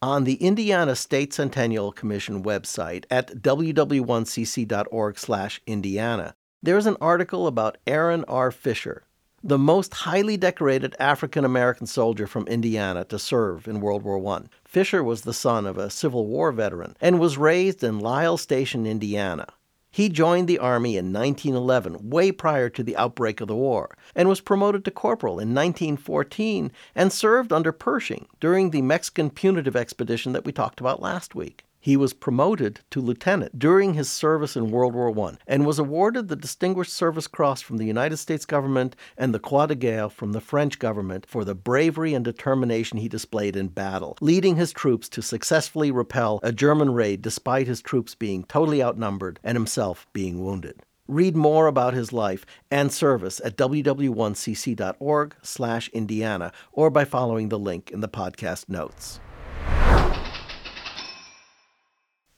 On 0.01 0.23
the 0.23 0.35
Indiana 0.35 0.95
State 0.95 1.33
Centennial 1.33 1.91
Commission 1.91 2.41
website 2.41 3.03
at 3.11 3.41
ww1cc.org/indiana, 3.41 6.35
there's 6.63 6.85
an 6.85 6.95
article 7.01 7.47
about 7.47 7.77
Aaron 7.85 8.23
R. 8.29 8.49
Fisher, 8.49 9.03
the 9.43 9.57
most 9.57 9.93
highly 9.93 10.37
decorated 10.37 10.95
African 10.99 11.43
American 11.43 11.85
soldier 11.85 12.27
from 12.27 12.47
Indiana 12.47 13.03
to 13.03 13.19
serve 13.19 13.67
in 13.67 13.81
World 13.81 14.03
War 14.03 14.25
I. 14.37 14.43
Fisher 14.63 15.03
was 15.03 15.23
the 15.23 15.33
son 15.33 15.65
of 15.65 15.77
a 15.77 15.89
Civil 15.89 16.27
War 16.27 16.53
veteran 16.53 16.95
and 17.01 17.19
was 17.19 17.37
raised 17.37 17.83
in 17.83 17.99
Lyle 17.99 18.37
Station, 18.37 18.85
Indiana. 18.85 19.47
He 19.91 20.09
joined 20.09 20.47
the 20.47 20.59
Army 20.59 20.97
in 20.97 21.11
1911, 21.11 22.09
way 22.09 22.31
prior 22.31 22.69
to 22.69 22.83
the 22.83 22.95
outbreak 22.95 23.41
of 23.41 23.47
the 23.47 23.55
war, 23.55 23.97
and 24.15 24.29
was 24.29 24.39
promoted 24.39 24.85
to 24.85 24.91
corporal 24.91 25.39
in 25.39 25.55
1914 25.55 26.71
and 26.93 27.11
served 27.11 27.51
under 27.51 27.71
Pershing 27.71 28.27
during 28.39 28.69
the 28.69 28.83
Mexican 28.83 29.29
punitive 29.29 29.75
expedition 29.75 30.33
that 30.33 30.45
we 30.45 30.51
talked 30.51 30.79
about 30.79 31.01
last 31.01 31.33
week. 31.33 31.65
He 31.81 31.95
was 31.95 32.11
promoted 32.11 32.81
to 32.91 32.99
lieutenant 32.99 33.57
during 33.57 33.93
his 33.93 34.09
service 34.09 34.57
in 34.57 34.69
World 34.69 34.93
War 34.93 35.17
I 35.27 35.37
and 35.47 35.65
was 35.65 35.79
awarded 35.79 36.27
the 36.27 36.35
Distinguished 36.35 36.91
Service 36.91 37.25
Cross 37.25 37.61
from 37.61 37.77
the 37.77 37.85
United 37.85 38.17
States 38.17 38.45
government 38.45 38.97
and 39.17 39.33
the 39.33 39.39
Croix 39.39 39.67
de 39.67 39.75
Guerre 39.75 40.09
from 40.09 40.33
the 40.33 40.41
French 40.41 40.77
government 40.77 41.25
for 41.25 41.45
the 41.45 41.55
bravery 41.55 42.13
and 42.13 42.25
determination 42.25 42.97
he 42.97 43.07
displayed 43.07 43.55
in 43.55 43.69
battle, 43.69 44.17
leading 44.19 44.57
his 44.57 44.73
troops 44.73 45.07
to 45.07 45.21
successfully 45.21 45.89
repel 45.89 46.41
a 46.43 46.51
German 46.51 46.93
raid 46.93 47.21
despite 47.21 47.67
his 47.67 47.81
troops 47.81 48.13
being 48.13 48.43
totally 48.43 48.83
outnumbered 48.83 49.39
and 49.41 49.55
himself 49.55 50.05
being 50.11 50.43
wounded. 50.43 50.81
Read 51.07 51.37
more 51.37 51.67
about 51.67 51.93
his 51.93 52.11
life 52.11 52.45
and 52.69 52.91
service 52.91 53.39
at 53.43 53.55
ww1cc.org/indiana 53.55 56.51
or 56.73 56.89
by 56.89 57.05
following 57.05 57.47
the 57.47 57.57
link 57.57 57.89
in 57.89 58.01
the 58.01 58.09
podcast 58.09 58.67
notes. 58.67 59.21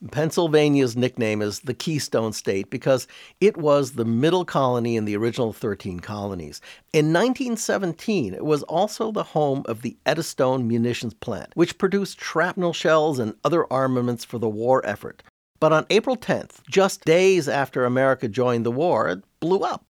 Pennsylvania's 0.09 0.97
nickname 0.97 1.43
is 1.43 1.59
the 1.59 1.75
Keystone 1.75 2.33
State 2.33 2.71
because 2.71 3.07
it 3.39 3.55
was 3.55 3.91
the 3.91 4.05
middle 4.05 4.45
colony 4.45 4.95
in 4.95 5.05
the 5.05 5.15
original 5.15 5.53
13 5.53 5.99
colonies. 5.99 6.59
In 6.91 7.13
1917, 7.13 8.33
it 8.33 8.43
was 8.43 8.63
also 8.63 9.11
the 9.11 9.23
home 9.23 9.61
of 9.65 9.83
the 9.83 9.95
Eddystone 10.07 10.67
Munitions 10.67 11.13
Plant, 11.13 11.51
which 11.53 11.77
produced 11.77 12.19
shrapnel 12.19 12.73
shells 12.73 13.19
and 13.19 13.35
other 13.43 13.71
armaments 13.71 14.25
for 14.25 14.39
the 14.39 14.49
war 14.49 14.83
effort. 14.85 15.21
But 15.59 15.71
on 15.71 15.85
April 15.91 16.17
10th, 16.17 16.63
just 16.67 17.05
days 17.05 17.47
after 17.47 17.85
America 17.85 18.27
joined 18.27 18.65
the 18.65 18.71
war, 18.71 19.07
it 19.07 19.23
blew 19.39 19.59
up. 19.59 19.85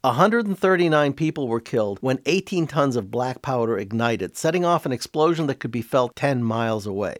139 0.00 1.12
people 1.12 1.48
were 1.48 1.60
killed 1.60 1.98
when 2.00 2.20
18 2.24 2.66
tons 2.66 2.96
of 2.96 3.10
black 3.10 3.42
powder 3.42 3.76
ignited, 3.76 4.36
setting 4.36 4.64
off 4.64 4.86
an 4.86 4.92
explosion 4.92 5.46
that 5.48 5.60
could 5.60 5.70
be 5.70 5.82
felt 5.82 6.16
10 6.16 6.42
miles 6.42 6.86
away. 6.86 7.16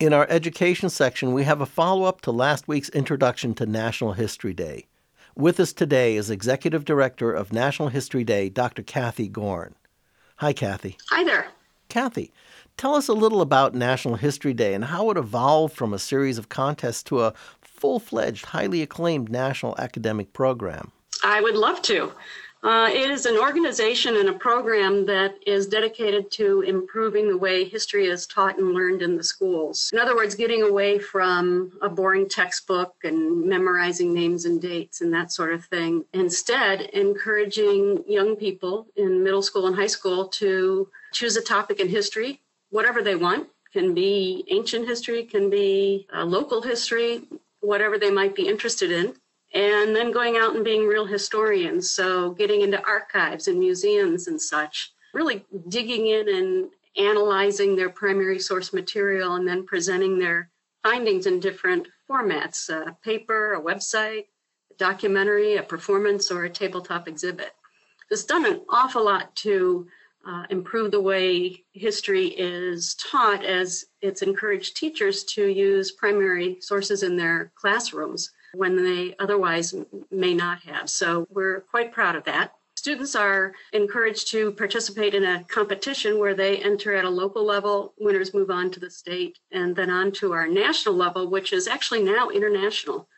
In 0.00 0.12
our 0.12 0.26
education 0.28 0.90
section, 0.90 1.32
we 1.32 1.44
have 1.44 1.60
a 1.60 1.66
follow 1.66 2.02
up 2.02 2.20
to 2.22 2.32
last 2.32 2.66
week's 2.66 2.88
introduction 2.88 3.54
to 3.54 3.64
National 3.64 4.14
History 4.14 4.52
Day. 4.52 4.88
With 5.36 5.60
us 5.60 5.72
today 5.72 6.16
is 6.16 6.30
Executive 6.30 6.84
Director 6.84 7.32
of 7.32 7.52
National 7.52 7.90
History 7.90 8.24
Day, 8.24 8.48
Dr. 8.48 8.82
Kathy 8.82 9.28
Gorn. 9.28 9.76
Hi, 10.44 10.52
Kathy. 10.52 10.98
Hi 11.08 11.24
there. 11.24 11.46
Kathy, 11.88 12.30
tell 12.76 12.94
us 12.94 13.08
a 13.08 13.14
little 13.14 13.40
about 13.40 13.74
National 13.74 14.16
History 14.16 14.52
Day 14.52 14.74
and 14.74 14.84
how 14.84 15.08
it 15.08 15.16
evolved 15.16 15.74
from 15.74 15.94
a 15.94 15.98
series 15.98 16.36
of 16.36 16.50
contests 16.50 17.02
to 17.04 17.22
a 17.22 17.32
full 17.62 17.98
fledged, 17.98 18.44
highly 18.44 18.82
acclaimed 18.82 19.30
national 19.30 19.74
academic 19.78 20.34
program. 20.34 20.92
I 21.22 21.40
would 21.40 21.54
love 21.54 21.80
to. 21.84 22.12
Uh, 22.64 22.88
it 22.90 23.10
is 23.10 23.26
an 23.26 23.36
organization 23.36 24.16
and 24.16 24.30
a 24.30 24.32
program 24.32 25.04
that 25.04 25.34
is 25.46 25.66
dedicated 25.66 26.30
to 26.30 26.62
improving 26.62 27.28
the 27.28 27.36
way 27.36 27.62
history 27.62 28.06
is 28.06 28.26
taught 28.26 28.56
and 28.56 28.72
learned 28.72 29.02
in 29.02 29.18
the 29.18 29.22
schools. 29.22 29.90
In 29.92 29.98
other 29.98 30.16
words, 30.16 30.34
getting 30.34 30.62
away 30.62 30.98
from 30.98 31.72
a 31.82 31.90
boring 31.90 32.26
textbook 32.26 32.94
and 33.04 33.44
memorizing 33.44 34.14
names 34.14 34.46
and 34.46 34.62
dates 34.62 35.02
and 35.02 35.12
that 35.12 35.30
sort 35.30 35.52
of 35.52 35.62
thing. 35.66 36.06
Instead, 36.14 36.80
encouraging 36.94 38.02
young 38.08 38.34
people 38.34 38.86
in 38.96 39.22
middle 39.22 39.42
school 39.42 39.66
and 39.66 39.76
high 39.76 39.86
school 39.86 40.28
to 40.28 40.88
choose 41.12 41.36
a 41.36 41.42
topic 41.42 41.80
in 41.80 41.88
history, 41.88 42.40
whatever 42.70 43.02
they 43.02 43.14
want. 43.14 43.46
Can 43.74 43.92
be 43.92 44.44
ancient 44.48 44.86
history, 44.86 45.24
can 45.24 45.50
be 45.50 46.06
uh, 46.16 46.24
local 46.24 46.62
history, 46.62 47.24
whatever 47.60 47.98
they 47.98 48.10
might 48.10 48.34
be 48.34 48.48
interested 48.48 48.90
in 48.90 49.16
and 49.54 49.94
then 49.94 50.10
going 50.10 50.36
out 50.36 50.56
and 50.56 50.64
being 50.64 50.86
real 50.86 51.06
historians. 51.06 51.90
So 51.90 52.32
getting 52.32 52.62
into 52.62 52.84
archives 52.84 53.46
and 53.46 53.58
museums 53.58 54.26
and 54.26 54.40
such, 54.40 54.92
really 55.14 55.46
digging 55.68 56.08
in 56.08 56.28
and 56.28 56.70
analyzing 56.96 57.76
their 57.76 57.90
primary 57.90 58.38
source 58.38 58.72
material 58.72 59.36
and 59.36 59.46
then 59.46 59.64
presenting 59.64 60.18
their 60.18 60.50
findings 60.82 61.26
in 61.26 61.40
different 61.40 61.86
formats 62.10 62.68
a 62.68 62.96
paper, 63.02 63.54
a 63.54 63.62
website, 63.62 64.24
a 64.70 64.74
documentary, 64.76 65.56
a 65.56 65.62
performance, 65.62 66.30
or 66.30 66.44
a 66.44 66.50
tabletop 66.50 67.08
exhibit. 67.08 67.52
It's 68.10 68.24
done 68.24 68.44
an 68.44 68.60
awful 68.68 69.04
lot 69.04 69.34
to 69.36 69.86
uh, 70.26 70.44
improve 70.50 70.90
the 70.90 71.00
way 71.00 71.64
history 71.72 72.26
is 72.28 72.94
taught 72.96 73.44
as 73.44 73.84
it's 74.00 74.22
encouraged 74.22 74.76
teachers 74.76 75.24
to 75.24 75.46
use 75.46 75.92
primary 75.92 76.58
sources 76.60 77.02
in 77.02 77.16
their 77.16 77.52
classrooms 77.56 78.30
when 78.54 78.82
they 78.82 79.14
otherwise 79.18 79.74
may 80.10 80.34
not 80.34 80.60
have. 80.62 80.88
So 80.90 81.26
we're 81.30 81.60
quite 81.60 81.92
proud 81.92 82.16
of 82.16 82.24
that. 82.24 82.54
Students 82.76 83.14
are 83.14 83.54
encouraged 83.72 84.28
to 84.32 84.52
participate 84.52 85.14
in 85.14 85.24
a 85.24 85.44
competition 85.44 86.18
where 86.18 86.34
they 86.34 86.58
enter 86.58 86.94
at 86.94 87.04
a 87.04 87.10
local 87.10 87.44
level, 87.44 87.94
winners 87.98 88.34
move 88.34 88.50
on 88.50 88.70
to 88.72 88.80
the 88.80 88.90
state, 88.90 89.38
and 89.52 89.74
then 89.74 89.90
on 89.90 90.12
to 90.12 90.32
our 90.32 90.46
national 90.46 90.94
level, 90.94 91.30
which 91.30 91.52
is 91.52 91.66
actually 91.66 92.02
now 92.02 92.28
international. 92.28 93.08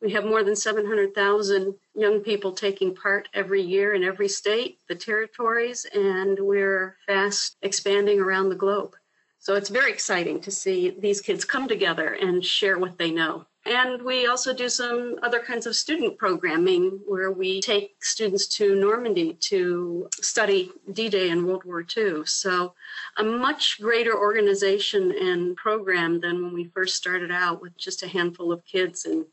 We 0.00 0.10
have 0.12 0.24
more 0.24 0.42
than 0.42 0.56
700,000 0.56 1.74
young 1.94 2.20
people 2.20 2.50
taking 2.50 2.96
part 2.96 3.28
every 3.34 3.62
year 3.62 3.94
in 3.94 4.02
every 4.02 4.28
state, 4.28 4.78
the 4.88 4.96
territories, 4.96 5.86
and 5.94 6.36
we're 6.40 6.96
fast 7.06 7.56
expanding 7.62 8.18
around 8.18 8.48
the 8.48 8.56
globe. 8.56 8.96
So 9.38 9.54
it's 9.54 9.68
very 9.68 9.92
exciting 9.92 10.40
to 10.40 10.50
see 10.50 10.90
these 10.90 11.20
kids 11.20 11.44
come 11.44 11.68
together 11.68 12.14
and 12.14 12.44
share 12.44 12.78
what 12.78 12.98
they 12.98 13.12
know. 13.12 13.46
And 13.64 14.02
we 14.02 14.26
also 14.26 14.52
do 14.52 14.68
some 14.68 15.18
other 15.22 15.38
kinds 15.38 15.66
of 15.66 15.76
student 15.76 16.18
programming 16.18 17.00
where 17.06 17.30
we 17.30 17.60
take 17.60 18.04
students 18.04 18.48
to 18.56 18.74
Normandy 18.74 19.34
to 19.34 20.08
study 20.20 20.72
D 20.92 21.08
Day 21.08 21.30
and 21.30 21.46
World 21.46 21.64
War 21.64 21.84
II. 21.96 22.26
So, 22.26 22.74
a 23.18 23.22
much 23.22 23.80
greater 23.80 24.18
organization 24.18 25.12
and 25.12 25.56
program 25.56 26.20
than 26.20 26.42
when 26.42 26.54
we 26.54 26.64
first 26.74 26.96
started 26.96 27.30
out 27.30 27.62
with 27.62 27.76
just 27.76 28.02
a 28.02 28.08
handful 28.08 28.50
of 28.50 28.64
kids 28.64 29.04
in 29.04 29.26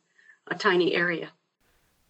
a 0.47 0.55
tiny 0.55 0.93
area. 0.93 1.29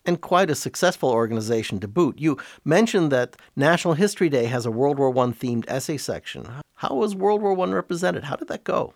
And 0.06 0.20
quite 0.20 0.50
a 0.50 0.56
successful 0.56 1.10
organization 1.10 1.80
to 1.80 1.88
boot. 1.88 2.20
You 2.20 2.38
mentioned 2.66 3.12
that 3.12 3.38
National 3.56 3.94
History 3.94 4.28
Day 4.28 4.46
has 4.46 4.66
a 4.66 4.72
World 4.72 4.98
War 4.98 5.10
I 5.10 5.28
themed 5.28 5.66
essay 5.70 5.98
section. 5.98 6.50
How 6.76 6.96
was 6.96 7.16
World 7.16 7.42
War 7.42 7.58
I 7.58 7.72
represented? 7.72 8.26
How 8.26 8.36
did 8.36 8.50
that 8.50 8.66
go? 8.66 8.94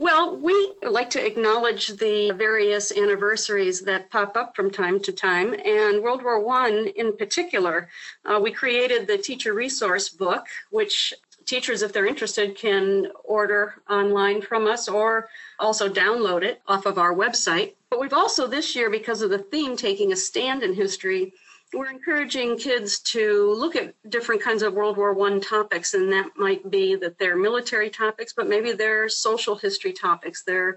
Well, 0.00 0.36
we 0.36 0.74
like 0.88 1.10
to 1.10 1.26
acknowledge 1.26 1.88
the 1.88 2.30
various 2.30 2.96
anniversaries 2.96 3.80
that 3.80 4.12
pop 4.12 4.36
up 4.36 4.54
from 4.54 4.70
time 4.70 5.00
to 5.00 5.10
time, 5.10 5.54
and 5.54 6.00
World 6.00 6.22
War 6.22 6.38
One 6.38 6.86
in 6.94 7.16
particular. 7.16 7.88
Uh, 8.24 8.38
we 8.40 8.52
created 8.52 9.08
the 9.08 9.18
teacher 9.18 9.54
resource 9.54 10.08
book, 10.08 10.46
which 10.70 11.12
teachers, 11.46 11.82
if 11.82 11.92
they're 11.92 12.06
interested, 12.06 12.56
can 12.56 13.08
order 13.24 13.82
online 13.90 14.40
from 14.40 14.68
us 14.68 14.88
or 14.88 15.30
also 15.58 15.88
download 15.88 16.44
it 16.44 16.62
off 16.68 16.86
of 16.86 16.96
our 16.96 17.12
website. 17.12 17.74
But 17.90 17.98
we've 17.98 18.12
also 18.12 18.46
this 18.46 18.76
year, 18.76 18.90
because 18.90 19.20
of 19.20 19.30
the 19.30 19.38
theme 19.38 19.76
taking 19.76 20.12
a 20.12 20.16
stand 20.16 20.62
in 20.62 20.74
history, 20.74 21.34
we're 21.74 21.90
encouraging 21.90 22.56
kids 22.58 23.00
to 23.00 23.54
look 23.54 23.76
at 23.76 23.94
different 24.08 24.42
kinds 24.42 24.62
of 24.62 24.72
World 24.72 24.96
War 24.96 25.12
One 25.12 25.40
topics, 25.40 25.94
and 25.94 26.10
that 26.12 26.30
might 26.36 26.70
be 26.70 26.94
that 26.96 27.18
they're 27.18 27.36
military 27.36 27.90
topics, 27.90 28.32
but 28.32 28.48
maybe 28.48 28.72
they're 28.72 29.08
social 29.08 29.54
history 29.54 29.92
topics. 29.92 30.44
They're 30.44 30.76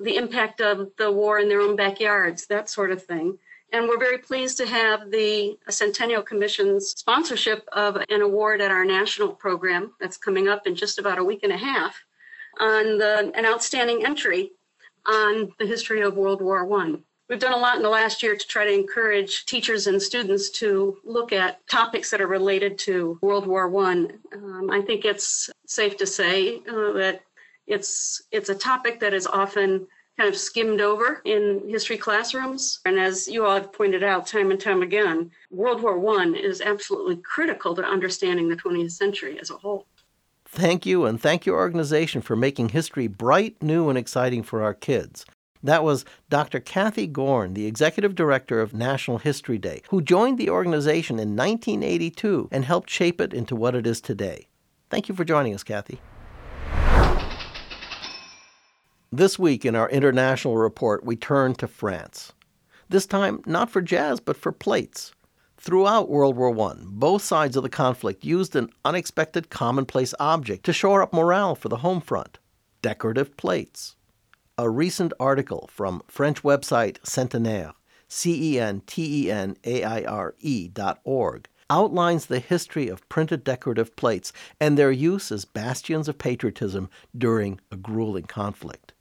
the 0.00 0.16
impact 0.16 0.60
of 0.60 0.90
the 0.98 1.10
war 1.10 1.38
in 1.38 1.48
their 1.48 1.60
own 1.60 1.76
backyards, 1.76 2.46
that 2.46 2.68
sort 2.68 2.90
of 2.90 3.02
thing. 3.04 3.38
And 3.72 3.88
we're 3.88 3.98
very 3.98 4.18
pleased 4.18 4.56
to 4.58 4.66
have 4.66 5.10
the 5.10 5.58
Centennial 5.68 6.22
Commission's 6.22 6.90
sponsorship 6.90 7.68
of 7.72 7.96
an 8.08 8.22
award 8.22 8.60
at 8.60 8.70
our 8.70 8.84
national 8.84 9.30
program 9.34 9.92
that's 10.00 10.16
coming 10.16 10.48
up 10.48 10.66
in 10.66 10.74
just 10.74 10.98
about 10.98 11.18
a 11.18 11.24
week 11.24 11.40
and 11.42 11.52
a 11.52 11.56
half 11.56 11.96
on 12.60 12.98
the, 12.98 13.32
an 13.34 13.44
outstanding 13.44 14.04
entry 14.06 14.52
on 15.06 15.52
the 15.58 15.66
history 15.66 16.02
of 16.02 16.16
World 16.16 16.40
War 16.40 16.64
One. 16.64 17.02
We've 17.28 17.38
done 17.38 17.54
a 17.54 17.58
lot 17.58 17.76
in 17.76 17.82
the 17.82 17.88
last 17.88 18.22
year 18.22 18.36
to 18.36 18.46
try 18.46 18.66
to 18.66 18.72
encourage 18.72 19.46
teachers 19.46 19.86
and 19.86 20.00
students 20.00 20.50
to 20.50 20.98
look 21.04 21.32
at 21.32 21.66
topics 21.68 22.10
that 22.10 22.20
are 22.20 22.26
related 22.26 22.78
to 22.80 23.18
World 23.22 23.46
War 23.46 23.68
One. 23.68 24.18
Um, 24.34 24.70
I 24.70 24.82
think 24.82 25.06
it's 25.06 25.48
safe 25.66 25.96
to 25.98 26.06
say 26.06 26.58
uh, 26.68 26.92
that 26.92 27.22
it's 27.66 28.22
it's 28.30 28.50
a 28.50 28.54
topic 28.54 29.00
that 29.00 29.14
is 29.14 29.26
often 29.26 29.86
kind 30.18 30.28
of 30.28 30.36
skimmed 30.36 30.82
over 30.82 31.22
in 31.24 31.62
history 31.66 31.96
classrooms. 31.96 32.80
And 32.84 33.00
as 33.00 33.26
you 33.26 33.44
all 33.46 33.54
have 33.54 33.72
pointed 33.72 34.04
out 34.04 34.26
time 34.26 34.50
and 34.50 34.60
time 34.60 34.82
again, 34.82 35.30
World 35.50 35.82
War 35.82 35.98
One 35.98 36.34
is 36.34 36.60
absolutely 36.60 37.16
critical 37.16 37.74
to 37.74 37.82
understanding 37.82 38.48
the 38.50 38.56
20th 38.56 38.92
century 38.92 39.38
as 39.40 39.48
a 39.50 39.56
whole. 39.56 39.86
Thank 40.46 40.84
you, 40.84 41.06
and 41.06 41.20
thank 41.20 41.46
your 41.46 41.56
organization 41.56 42.20
for 42.20 42.36
making 42.36 42.68
history 42.68 43.08
bright, 43.08 43.60
new, 43.62 43.88
and 43.88 43.98
exciting 43.98 44.42
for 44.42 44.62
our 44.62 44.74
kids. 44.74 45.24
That 45.64 45.82
was 45.82 46.04
Dr. 46.28 46.60
Kathy 46.60 47.06
Gorn, 47.06 47.54
the 47.54 47.64
executive 47.64 48.14
director 48.14 48.60
of 48.60 48.74
National 48.74 49.16
History 49.16 49.56
Day, 49.56 49.80
who 49.88 50.02
joined 50.02 50.36
the 50.36 50.50
organization 50.50 51.18
in 51.18 51.34
1982 51.34 52.50
and 52.52 52.66
helped 52.66 52.90
shape 52.90 53.18
it 53.18 53.32
into 53.32 53.56
what 53.56 53.74
it 53.74 53.86
is 53.86 54.02
today. 54.02 54.48
Thank 54.90 55.08
you 55.08 55.14
for 55.14 55.24
joining 55.24 55.54
us, 55.54 55.62
Kathy. 55.62 56.02
This 59.10 59.38
week 59.38 59.64
in 59.64 59.74
our 59.74 59.88
international 59.88 60.58
report, 60.58 61.02
we 61.02 61.16
turn 61.16 61.54
to 61.54 61.66
France. 61.66 62.34
This 62.90 63.06
time, 63.06 63.40
not 63.46 63.70
for 63.70 63.80
jazz, 63.80 64.20
but 64.20 64.36
for 64.36 64.52
plates. 64.52 65.14
Throughout 65.56 66.10
World 66.10 66.36
War 66.36 66.50
I, 66.72 66.74
both 66.84 67.22
sides 67.22 67.56
of 67.56 67.62
the 67.62 67.70
conflict 67.70 68.22
used 68.22 68.54
an 68.54 68.68
unexpected 68.84 69.48
commonplace 69.48 70.12
object 70.20 70.64
to 70.66 70.74
shore 70.74 71.00
up 71.00 71.14
morale 71.14 71.54
for 71.54 71.70
the 71.70 71.78
home 71.78 72.02
front 72.02 72.38
decorative 72.82 73.34
plates. 73.38 73.96
A 74.56 74.70
recent 74.70 75.12
article 75.18 75.68
from 75.72 76.00
French 76.06 76.44
website 76.44 77.00
Centenaire, 77.00 77.72
C 78.06 78.54
E 78.54 78.60
N 78.60 78.82
T 78.86 79.24
E 79.24 79.30
N 79.32 79.56
A 79.64 79.82
I 79.82 80.04
R 80.04 80.36
E 80.38 80.68
dot 80.68 81.00
org, 81.02 81.48
outlines 81.68 82.26
the 82.26 82.38
history 82.38 82.86
of 82.86 83.08
printed 83.08 83.42
decorative 83.42 83.96
plates 83.96 84.32
and 84.60 84.78
their 84.78 84.92
use 84.92 85.32
as 85.32 85.44
bastions 85.44 86.06
of 86.06 86.18
patriotism 86.18 86.88
during 87.18 87.58
a 87.72 87.76
grueling 87.76 88.26
conflict. 88.26 88.92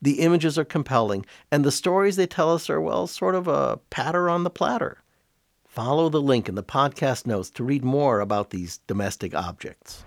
The 0.00 0.20
images 0.20 0.56
are 0.56 0.64
compelling, 0.64 1.26
and 1.50 1.64
the 1.64 1.72
stories 1.72 2.14
they 2.14 2.28
tell 2.28 2.54
us 2.54 2.70
are, 2.70 2.80
well, 2.80 3.08
sort 3.08 3.34
of 3.34 3.48
a 3.48 3.80
patter 3.90 4.30
on 4.30 4.44
the 4.44 4.50
platter. 4.50 4.98
Follow 5.66 6.08
the 6.08 6.22
link 6.22 6.48
in 6.48 6.54
the 6.54 6.62
podcast 6.62 7.26
notes 7.26 7.50
to 7.50 7.64
read 7.64 7.84
more 7.84 8.20
about 8.20 8.50
these 8.50 8.78
domestic 8.86 9.34
objects. 9.34 10.04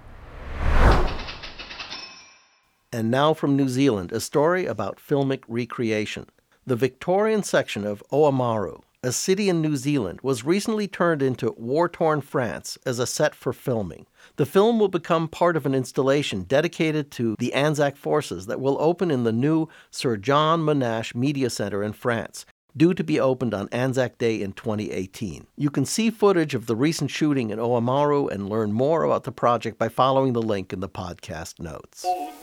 And 2.97 3.11
now 3.11 3.35
from 3.35 3.55
New 3.55 3.69
Zealand, 3.69 4.11
a 4.11 4.19
story 4.19 4.65
about 4.65 4.97
filmic 4.97 5.43
recreation. 5.47 6.25
The 6.65 6.75
Victorian 6.75 7.43
section 7.43 7.85
of 7.85 8.01
Oamaru, 8.11 8.81
a 9.03 9.11
city 9.11 9.49
in 9.49 9.61
New 9.61 9.75
Zealand, 9.75 10.19
was 10.23 10.43
recently 10.43 10.87
turned 10.87 11.21
into 11.21 11.53
war 11.59 11.87
torn 11.89 12.21
France 12.21 12.75
as 12.87 12.97
a 12.97 13.05
set 13.05 13.35
for 13.35 13.53
filming. 13.53 14.07
The 14.37 14.47
film 14.47 14.79
will 14.79 14.87
become 14.87 15.27
part 15.27 15.55
of 15.55 15.67
an 15.67 15.75
installation 15.75 16.41
dedicated 16.41 17.11
to 17.11 17.35
the 17.37 17.53
Anzac 17.53 17.97
forces 17.97 18.47
that 18.47 18.59
will 18.59 18.81
open 18.81 19.11
in 19.11 19.25
the 19.25 19.31
new 19.31 19.67
Sir 19.91 20.17
John 20.17 20.61
Monash 20.61 21.13
Media 21.13 21.51
Center 21.51 21.83
in 21.83 21.93
France, 21.93 22.47
due 22.75 22.95
to 22.95 23.03
be 23.03 23.19
opened 23.19 23.53
on 23.53 23.69
Anzac 23.71 24.17
Day 24.17 24.41
in 24.41 24.53
2018. 24.53 25.45
You 25.55 25.69
can 25.69 25.85
see 25.85 26.09
footage 26.09 26.55
of 26.55 26.65
the 26.65 26.75
recent 26.75 27.11
shooting 27.11 27.51
in 27.51 27.59
Oamaru 27.59 28.31
and 28.31 28.49
learn 28.49 28.73
more 28.73 29.03
about 29.03 29.23
the 29.23 29.31
project 29.31 29.77
by 29.77 29.87
following 29.87 30.33
the 30.33 30.41
link 30.41 30.73
in 30.73 30.79
the 30.79 30.89
podcast 30.89 31.59
notes. 31.59 32.03
Oh, 32.07 32.33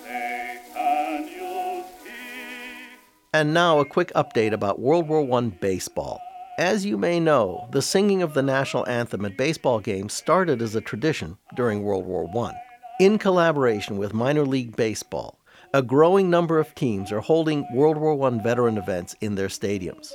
And 3.34 3.52
now 3.52 3.80
a 3.80 3.84
quick 3.84 4.12
update 4.14 4.52
about 4.52 4.78
World 4.78 5.08
War 5.08 5.28
I 5.36 5.40
baseball. 5.48 6.20
As 6.56 6.86
you 6.86 6.96
may 6.96 7.18
know, 7.18 7.66
the 7.72 7.82
singing 7.82 8.22
of 8.22 8.32
the 8.32 8.44
national 8.44 8.86
anthem 8.86 9.24
at 9.24 9.36
baseball 9.36 9.80
games 9.80 10.12
started 10.12 10.62
as 10.62 10.76
a 10.76 10.80
tradition 10.80 11.36
during 11.56 11.82
World 11.82 12.06
War 12.06 12.30
I. 12.46 12.52
In 13.00 13.18
collaboration 13.18 13.98
with 13.98 14.14
Minor 14.14 14.46
League 14.46 14.76
Baseball, 14.76 15.40
a 15.72 15.82
growing 15.82 16.30
number 16.30 16.60
of 16.60 16.76
teams 16.76 17.10
are 17.10 17.18
holding 17.18 17.66
World 17.74 17.98
War 17.98 18.24
I 18.24 18.40
veteran 18.40 18.78
events 18.78 19.16
in 19.20 19.34
their 19.34 19.48
stadiums. 19.48 20.12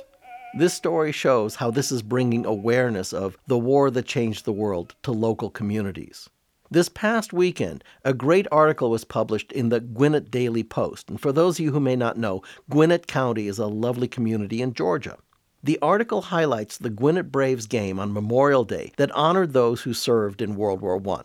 This 0.56 0.72
story 0.72 1.12
shows 1.12 1.56
how 1.56 1.70
this 1.70 1.92
is 1.92 2.00
bringing 2.00 2.46
awareness 2.46 3.12
of 3.12 3.36
the 3.46 3.58
war 3.58 3.90
that 3.90 4.06
changed 4.06 4.46
the 4.46 4.52
world 4.54 4.94
to 5.02 5.12
local 5.12 5.50
communities. 5.50 6.30
This 6.72 6.88
past 6.88 7.32
weekend, 7.32 7.82
a 8.04 8.14
great 8.14 8.46
article 8.52 8.90
was 8.90 9.02
published 9.02 9.50
in 9.50 9.70
the 9.70 9.80
Gwinnett 9.80 10.30
Daily 10.30 10.62
Post. 10.62 11.10
And 11.10 11.20
for 11.20 11.32
those 11.32 11.58
of 11.58 11.64
you 11.64 11.72
who 11.72 11.80
may 11.80 11.96
not 11.96 12.16
know, 12.16 12.44
Gwinnett 12.70 13.08
County 13.08 13.48
is 13.48 13.58
a 13.58 13.66
lovely 13.66 14.06
community 14.06 14.62
in 14.62 14.72
Georgia. 14.72 15.18
The 15.64 15.80
article 15.82 16.22
highlights 16.22 16.78
the 16.78 16.88
Gwinnett 16.88 17.32
Braves 17.32 17.66
game 17.66 17.98
on 17.98 18.12
Memorial 18.12 18.62
Day 18.62 18.92
that 18.98 19.10
honored 19.16 19.52
those 19.52 19.82
who 19.82 19.92
served 19.92 20.40
in 20.40 20.54
World 20.54 20.80
War 20.80 21.02
I. 21.08 21.22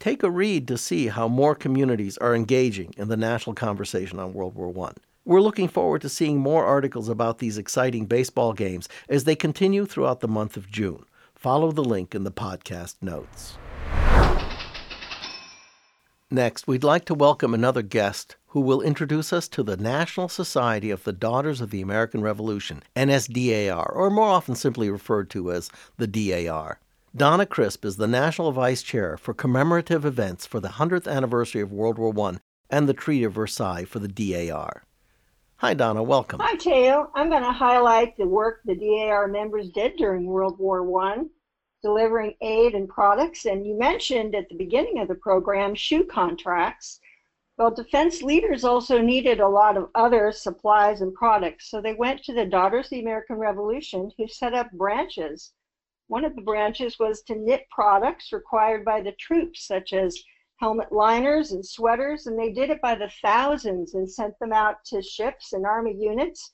Take 0.00 0.22
a 0.22 0.30
read 0.30 0.66
to 0.68 0.78
see 0.78 1.08
how 1.08 1.28
more 1.28 1.54
communities 1.54 2.16
are 2.16 2.34
engaging 2.34 2.94
in 2.96 3.08
the 3.08 3.16
national 3.18 3.52
conversation 3.52 4.18
on 4.18 4.32
World 4.32 4.54
War 4.54 4.72
I. 4.88 4.94
We're 5.26 5.42
looking 5.42 5.68
forward 5.68 6.00
to 6.00 6.08
seeing 6.08 6.38
more 6.38 6.64
articles 6.64 7.10
about 7.10 7.40
these 7.40 7.58
exciting 7.58 8.06
baseball 8.06 8.54
games 8.54 8.88
as 9.10 9.24
they 9.24 9.36
continue 9.36 9.84
throughout 9.84 10.20
the 10.20 10.28
month 10.28 10.56
of 10.56 10.70
June. 10.70 11.04
Follow 11.34 11.72
the 11.72 11.84
link 11.84 12.14
in 12.14 12.24
the 12.24 12.32
podcast 12.32 12.94
notes. 13.02 13.58
Next, 16.30 16.66
we'd 16.66 16.84
like 16.84 17.06
to 17.06 17.14
welcome 17.14 17.54
another 17.54 17.80
guest 17.80 18.36
who 18.48 18.60
will 18.60 18.82
introduce 18.82 19.32
us 19.32 19.48
to 19.48 19.62
the 19.62 19.78
National 19.78 20.28
Society 20.28 20.90
of 20.90 21.04
the 21.04 21.12
Daughters 21.12 21.62
of 21.62 21.70
the 21.70 21.80
American 21.80 22.20
Revolution, 22.20 22.82
NSDAR, 22.94 23.96
or 23.96 24.10
more 24.10 24.28
often 24.28 24.54
simply 24.54 24.90
referred 24.90 25.30
to 25.30 25.50
as 25.50 25.70
the 25.96 26.06
DAR. 26.06 26.80
Donna 27.16 27.46
Crisp 27.46 27.82
is 27.82 27.96
the 27.96 28.06
National 28.06 28.52
Vice 28.52 28.82
Chair 28.82 29.16
for 29.16 29.32
commemorative 29.32 30.04
events 30.04 30.44
for 30.44 30.60
the 30.60 30.68
100th 30.68 31.10
anniversary 31.10 31.62
of 31.62 31.72
World 31.72 31.96
War 31.96 32.12
I 32.28 32.36
and 32.68 32.86
the 32.86 32.92
Treaty 32.92 33.24
of 33.24 33.32
Versailles 33.32 33.86
for 33.86 33.98
the 33.98 34.06
DAR. 34.06 34.82
Hi, 35.56 35.72
Donna. 35.72 36.02
Welcome. 36.02 36.40
Hi, 36.40 36.56
Teo. 36.56 37.10
I'm 37.14 37.30
going 37.30 37.42
to 37.42 37.52
highlight 37.52 38.18
the 38.18 38.28
work 38.28 38.60
the 38.66 38.74
DAR 38.74 39.28
members 39.28 39.70
did 39.70 39.96
during 39.96 40.26
World 40.26 40.58
War 40.58 40.82
I 41.02 41.24
delivering 41.82 42.34
aid 42.40 42.74
and 42.74 42.88
products. 42.88 43.44
And 43.46 43.66
you 43.66 43.78
mentioned 43.78 44.34
at 44.34 44.48
the 44.48 44.56
beginning 44.56 44.98
of 44.98 45.08
the 45.08 45.14
program 45.14 45.74
shoe 45.74 46.04
contracts. 46.04 47.00
Well, 47.56 47.70
defense 47.72 48.22
leaders 48.22 48.64
also 48.64 49.00
needed 49.00 49.40
a 49.40 49.48
lot 49.48 49.76
of 49.76 49.90
other 49.94 50.30
supplies 50.30 51.00
and 51.00 51.12
products. 51.12 51.70
So 51.70 51.80
they 51.80 51.94
went 51.94 52.22
to 52.24 52.32
the 52.32 52.46
Daughters 52.46 52.86
of 52.86 52.90
the 52.90 53.00
American 53.00 53.36
Revolution, 53.36 54.12
who 54.16 54.28
set 54.28 54.54
up 54.54 54.70
branches. 54.72 55.52
One 56.06 56.24
of 56.24 56.36
the 56.36 56.42
branches 56.42 56.98
was 56.98 57.22
to 57.22 57.34
knit 57.34 57.66
products 57.70 58.32
required 58.32 58.84
by 58.84 59.00
the 59.00 59.12
troops, 59.12 59.66
such 59.66 59.92
as 59.92 60.22
helmet 60.58 60.90
liners 60.90 61.52
and 61.52 61.64
sweaters, 61.64 62.26
and 62.26 62.38
they 62.38 62.52
did 62.52 62.70
it 62.70 62.80
by 62.80 62.94
the 62.94 63.10
thousands 63.22 63.94
and 63.94 64.10
sent 64.10 64.38
them 64.38 64.52
out 64.52 64.84
to 64.86 65.02
ships 65.02 65.52
and 65.52 65.66
army 65.66 65.94
units, 65.98 66.52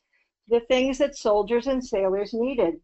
the 0.49 0.61
things 0.61 0.99
that 0.99 1.17
soldiers 1.17 1.67
and 1.67 1.85
sailors 1.85 2.35
needed. 2.35 2.81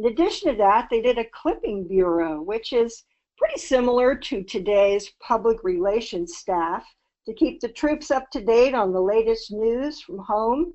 In 0.00 0.06
addition 0.06 0.52
to 0.52 0.56
that, 0.56 0.88
they 0.90 1.02
did 1.02 1.18
a 1.18 1.26
clipping 1.26 1.86
bureau, 1.86 2.40
which 2.40 2.72
is 2.72 3.04
pretty 3.36 3.58
similar 3.58 4.14
to 4.14 4.42
today's 4.42 5.12
public 5.20 5.62
relations 5.62 6.38
staff 6.38 6.86
to 7.26 7.34
keep 7.34 7.60
the 7.60 7.68
troops 7.68 8.10
up 8.10 8.30
to 8.30 8.40
date 8.40 8.72
on 8.72 8.94
the 8.94 9.02
latest 9.02 9.52
news 9.52 10.00
from 10.00 10.16
home, 10.16 10.72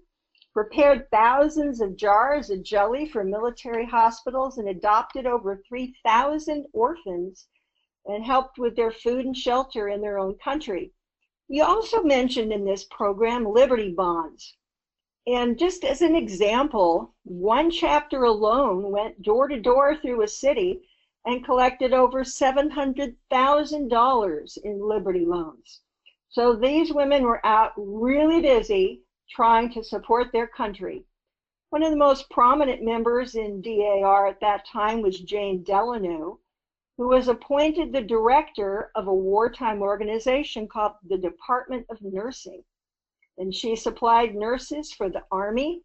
prepared 0.53 1.09
thousands 1.09 1.81
of 1.81 1.95
jars 1.95 2.51
of 2.51 2.61
jelly 2.61 3.07
for 3.07 3.23
military 3.23 3.87
hospitals, 3.87 4.59
and 4.59 4.69
adopted 4.69 5.25
over 5.25 5.59
3,000 5.67 6.67
orphans 6.71 7.47
and 8.05 8.23
helped 8.23 8.59
with 8.59 8.75
their 8.75 8.91
food 8.91 9.25
and 9.25 9.35
shelter 9.35 9.89
in 9.89 10.01
their 10.01 10.19
own 10.19 10.35
country. 10.35 10.91
We 11.49 11.61
also 11.61 12.03
mentioned 12.03 12.53
in 12.53 12.63
this 12.63 12.83
program 12.91 13.43
Liberty 13.43 13.91
Bonds, 13.91 14.55
and 15.27 15.57
just 15.57 15.83
as 15.83 16.03
an 16.03 16.15
example, 16.15 17.11
one 17.23 17.71
chapter 17.71 18.25
alone 18.25 18.91
went 18.91 19.23
door 19.23 19.47
to 19.47 19.59
door 19.59 19.95
through 19.95 20.21
a 20.21 20.27
city 20.27 20.87
and 21.25 21.43
collected 21.43 21.93
over 21.93 22.23
$700,000 22.23 24.57
in 24.63 24.87
Liberty 24.87 25.25
loans. 25.25 25.81
So 26.29 26.55
these 26.55 26.93
women 26.93 27.23
were 27.23 27.43
out 27.43 27.71
really 27.75 28.39
busy 28.39 29.01
trying 29.27 29.71
to 29.71 29.83
support 29.83 30.31
their 30.31 30.45
country. 30.45 31.03
One 31.71 31.81
of 31.81 31.89
the 31.89 31.97
most 31.97 32.29
prominent 32.29 32.83
members 32.83 33.33
in 33.33 33.63
DAR 33.63 34.27
at 34.27 34.39
that 34.41 34.67
time 34.67 35.01
was 35.01 35.19
Jane 35.19 35.63
Delano, 35.63 36.37
who 36.97 37.07
was 37.07 37.27
appointed 37.27 37.91
the 37.91 38.03
director 38.03 38.91
of 38.93 39.07
a 39.07 39.13
wartime 39.13 39.81
organization 39.81 40.67
called 40.67 40.93
the 41.07 41.17
Department 41.17 41.87
of 41.89 41.99
Nursing 42.01 42.63
and 43.37 43.53
she 43.53 43.75
supplied 43.75 44.35
nurses 44.35 44.91
for 44.91 45.09
the 45.09 45.23
Army, 45.31 45.81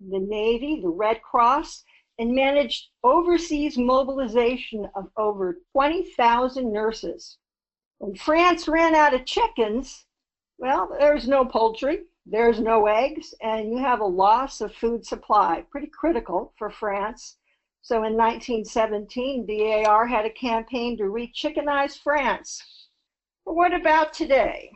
the 0.00 0.18
Navy, 0.18 0.80
the 0.80 0.88
Red 0.88 1.22
Cross, 1.22 1.84
and 2.18 2.34
managed 2.34 2.88
overseas 3.04 3.78
mobilization 3.78 4.88
of 4.94 5.08
over 5.16 5.58
20,000 5.72 6.72
nurses. 6.72 7.38
When 7.98 8.14
France 8.14 8.68
ran 8.68 8.94
out 8.94 9.14
of 9.14 9.24
chickens, 9.24 10.06
well, 10.58 10.88
there's 10.98 11.28
no 11.28 11.44
poultry, 11.44 12.04
there's 12.26 12.60
no 12.60 12.86
eggs, 12.86 13.34
and 13.40 13.70
you 13.70 13.78
have 13.78 14.00
a 14.00 14.04
loss 14.04 14.60
of 14.60 14.74
food 14.74 15.06
supply, 15.06 15.64
pretty 15.70 15.86
critical 15.86 16.52
for 16.58 16.70
France. 16.70 17.36
So 17.80 17.96
in 18.04 18.16
1917, 18.16 19.46
DAR 19.46 20.06
had 20.06 20.26
a 20.26 20.30
campaign 20.30 20.96
to 20.98 21.08
re-chickenize 21.08 21.98
France. 21.98 22.62
But 23.44 23.54
what 23.54 23.72
about 23.72 24.12
today? 24.12 24.72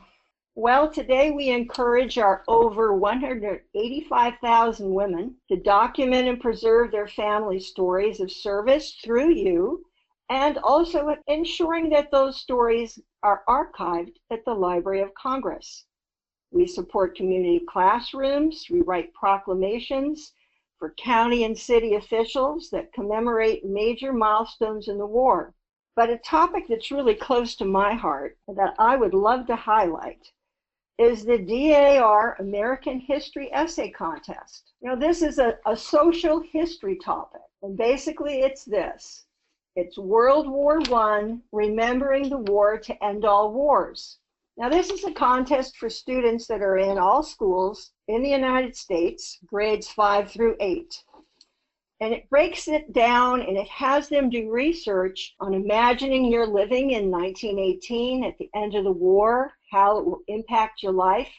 Well, 0.54 0.90
today 0.90 1.30
we 1.30 1.48
encourage 1.48 2.18
our 2.18 2.44
over 2.46 2.94
185,000 2.94 4.94
women 4.94 5.36
to 5.48 5.56
document 5.56 6.28
and 6.28 6.38
preserve 6.38 6.92
their 6.92 7.08
family 7.08 7.58
stories 7.58 8.20
of 8.20 8.30
service 8.30 8.92
through 9.02 9.30
you, 9.30 9.86
and 10.28 10.58
also 10.58 11.16
ensuring 11.26 11.88
that 11.88 12.10
those 12.10 12.38
stories 12.38 13.00
are 13.22 13.42
archived 13.48 14.16
at 14.30 14.44
the 14.44 14.52
Library 14.52 15.00
of 15.00 15.14
Congress. 15.14 15.86
We 16.50 16.66
support 16.66 17.16
community 17.16 17.64
classrooms, 17.66 18.66
we 18.70 18.82
write 18.82 19.14
proclamations 19.14 20.34
for 20.78 20.90
county 20.98 21.44
and 21.44 21.58
city 21.58 21.94
officials 21.94 22.68
that 22.70 22.92
commemorate 22.92 23.64
major 23.64 24.12
milestones 24.12 24.88
in 24.88 24.98
the 24.98 25.06
war. 25.06 25.54
But 25.96 26.10
a 26.10 26.18
topic 26.18 26.66
that's 26.68 26.90
really 26.90 27.14
close 27.14 27.56
to 27.56 27.64
my 27.64 27.94
heart 27.94 28.36
that 28.48 28.74
I 28.78 28.96
would 28.96 29.14
love 29.14 29.46
to 29.46 29.56
highlight 29.56 30.30
is 30.98 31.24
the 31.24 31.38
DAR 31.38 32.36
American 32.38 33.00
History 33.00 33.50
Essay 33.52 33.90
Contest. 33.90 34.72
Now, 34.82 34.94
this 34.94 35.22
is 35.22 35.38
a, 35.38 35.58
a 35.66 35.76
social 35.76 36.40
history 36.40 36.96
topic, 36.96 37.40
and 37.62 37.76
basically 37.76 38.40
it's 38.40 38.64
this. 38.64 39.24
It's 39.74 39.96
World 39.96 40.48
War 40.48 40.80
I, 40.92 41.38
Remembering 41.50 42.28
the 42.28 42.38
War 42.38 42.78
to 42.78 43.04
End 43.04 43.24
All 43.24 43.52
Wars. 43.52 44.18
Now, 44.58 44.68
this 44.68 44.90
is 44.90 45.02
a 45.04 45.12
contest 45.12 45.78
for 45.78 45.88
students 45.88 46.46
that 46.48 46.60
are 46.60 46.76
in 46.76 46.98
all 46.98 47.22
schools 47.22 47.90
in 48.06 48.22
the 48.22 48.28
United 48.28 48.76
States, 48.76 49.38
grades 49.46 49.88
5 49.88 50.30
through 50.30 50.56
8. 50.60 51.02
And 52.00 52.12
it 52.12 52.28
breaks 52.28 52.68
it 52.68 52.92
down 52.92 53.40
and 53.40 53.56
it 53.56 53.68
has 53.68 54.08
them 54.08 54.28
do 54.28 54.50
research 54.50 55.34
on 55.40 55.54
imagining 55.54 56.26
you're 56.26 56.46
living 56.46 56.90
in 56.90 57.10
1918 57.10 58.24
at 58.24 58.36
the 58.38 58.50
end 58.54 58.74
of 58.74 58.84
the 58.84 58.92
war 58.92 59.52
how 59.72 59.98
it 59.98 60.04
will 60.04 60.20
impact 60.28 60.82
your 60.82 60.92
life. 60.92 61.32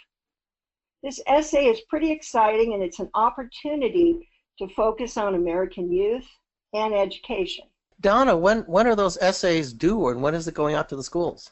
This 1.03 1.21
essay 1.27 1.65
is 1.67 1.81
pretty 1.89 2.11
exciting 2.11 2.73
and 2.73 2.81
it's 2.81 2.99
an 2.99 3.09
opportunity 3.13 4.27
to 4.57 4.67
focus 4.69 5.17
on 5.17 5.35
American 5.35 5.91
youth 5.91 6.27
and 6.73 6.93
education. 6.93 7.65
Donna, 8.01 8.35
when, 8.35 8.61
when 8.61 8.87
are 8.87 8.95
those 8.95 9.17
essays 9.21 9.71
due 9.71 10.07
and 10.09 10.21
when 10.21 10.33
is 10.33 10.47
it 10.47 10.55
going 10.55 10.75
out 10.75 10.89
to 10.89 10.95
the 10.95 11.03
schools? 11.03 11.51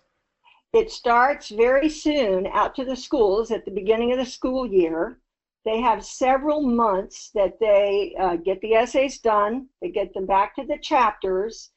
It 0.73 0.89
starts 0.89 1.49
very 1.49 1.89
soon 1.89 2.47
out 2.47 2.75
to 2.75 2.85
the 2.85 2.95
schools 2.95 3.51
at 3.51 3.65
the 3.65 3.71
beginning 3.71 4.11
of 4.13 4.17
the 4.17 4.25
school 4.25 4.65
year. 4.65 5.17
They 5.65 5.79
have 5.81 6.03
several 6.03 6.61
months 6.61 7.29
that 7.35 7.59
they 7.59 8.15
uh, 8.19 8.37
get 8.37 8.59
the 8.61 8.73
essays 8.73 9.19
done, 9.19 9.67
they 9.81 9.89
get 9.89 10.13
them 10.13 10.25
back 10.25 10.55
to 10.55 10.65
the 10.65 10.79
chapters. 10.81 11.71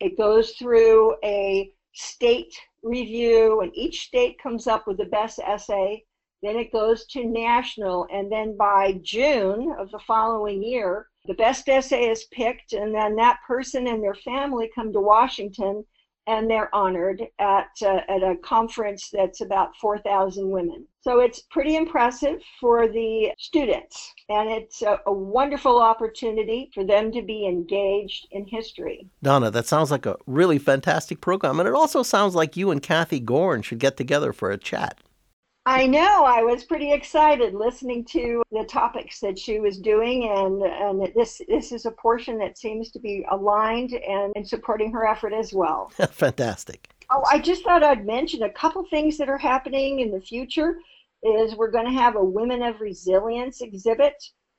It 0.00 0.16
goes 0.16 0.52
through 0.52 1.16
a 1.24 1.72
state 1.92 2.54
review, 2.86 3.60
and 3.60 3.70
each 3.74 4.06
state 4.06 4.38
comes 4.42 4.66
up 4.66 4.86
with 4.86 4.98
the 4.98 5.04
best 5.04 5.38
essay. 5.38 6.04
Then 6.42 6.56
it 6.56 6.72
goes 6.72 7.06
to 7.08 7.24
national, 7.24 8.06
and 8.12 8.30
then 8.30 8.56
by 8.56 9.00
June 9.02 9.74
of 9.78 9.90
the 9.90 9.98
following 9.98 10.62
year, 10.62 11.08
the 11.24 11.34
best 11.34 11.68
essay 11.68 12.08
is 12.08 12.26
picked, 12.32 12.72
and 12.72 12.94
then 12.94 13.16
that 13.16 13.38
person 13.46 13.86
and 13.86 14.02
their 14.02 14.14
family 14.14 14.70
come 14.74 14.92
to 14.92 15.00
Washington 15.00 15.84
and 16.26 16.50
they're 16.50 16.74
honored 16.74 17.22
at, 17.38 17.68
uh, 17.82 18.00
at 18.08 18.22
a 18.22 18.36
conference 18.42 19.10
that's 19.12 19.40
about 19.40 19.76
4,000 19.76 20.48
women. 20.48 20.86
So 21.00 21.20
it's 21.20 21.42
pretty 21.52 21.76
impressive 21.76 22.40
for 22.60 22.88
the 22.88 23.30
students, 23.38 24.12
and 24.28 24.50
it's 24.50 24.82
a, 24.82 24.98
a, 25.06 25.12
wonderful 25.12 25.80
opportunity 25.80 26.68
for 26.74 26.84
them 26.84 27.12
to 27.12 27.22
be 27.22 27.46
engaged 27.46 28.26
in 28.32 28.44
history. 28.44 29.06
Donna, 29.22 29.52
that 29.52 29.66
sounds 29.66 29.92
like 29.92 30.04
a 30.04 30.16
really 30.26 30.58
fantastic 30.58 31.20
program, 31.20 31.60
and 31.60 31.68
it 31.68 31.76
also 31.76 32.02
sounds 32.02 32.34
like 32.34 32.56
you 32.56 32.72
and 32.72 32.82
Kathy 32.82 33.20
Gorn 33.20 33.62
should 33.62 33.78
get 33.78 33.96
together 33.96 34.32
for 34.32 34.50
a 34.50 34.58
chat. 34.58 34.98
I 35.68 35.84
know. 35.88 36.22
I 36.24 36.44
was 36.44 36.62
pretty 36.62 36.92
excited 36.92 37.52
listening 37.52 38.04
to 38.06 38.44
the 38.52 38.62
topics 38.62 39.18
that 39.18 39.36
she 39.36 39.58
was 39.58 39.78
doing, 39.78 40.30
and 40.30 40.62
and 40.62 41.12
this 41.14 41.42
this 41.48 41.72
is 41.72 41.86
a 41.86 41.90
portion 41.90 42.38
that 42.38 42.56
seems 42.56 42.92
to 42.92 43.00
be 43.00 43.26
aligned 43.32 43.92
and, 43.92 44.32
and 44.36 44.48
supporting 44.48 44.92
her 44.92 45.08
effort 45.08 45.32
as 45.32 45.52
well. 45.52 45.88
Fantastic. 46.12 46.88
Oh, 47.10 47.24
I 47.28 47.40
just 47.40 47.64
thought 47.64 47.82
I'd 47.82 48.06
mention 48.06 48.44
a 48.44 48.52
couple 48.52 48.84
things 48.84 49.18
that 49.18 49.28
are 49.28 49.38
happening 49.38 49.98
in 49.98 50.12
the 50.12 50.20
future. 50.20 50.78
Is 51.24 51.56
we're 51.56 51.72
going 51.72 51.86
to 51.86 52.00
have 52.00 52.14
a 52.14 52.24
Women 52.24 52.62
of 52.62 52.80
Resilience 52.80 53.60
exhibit 53.60 54.14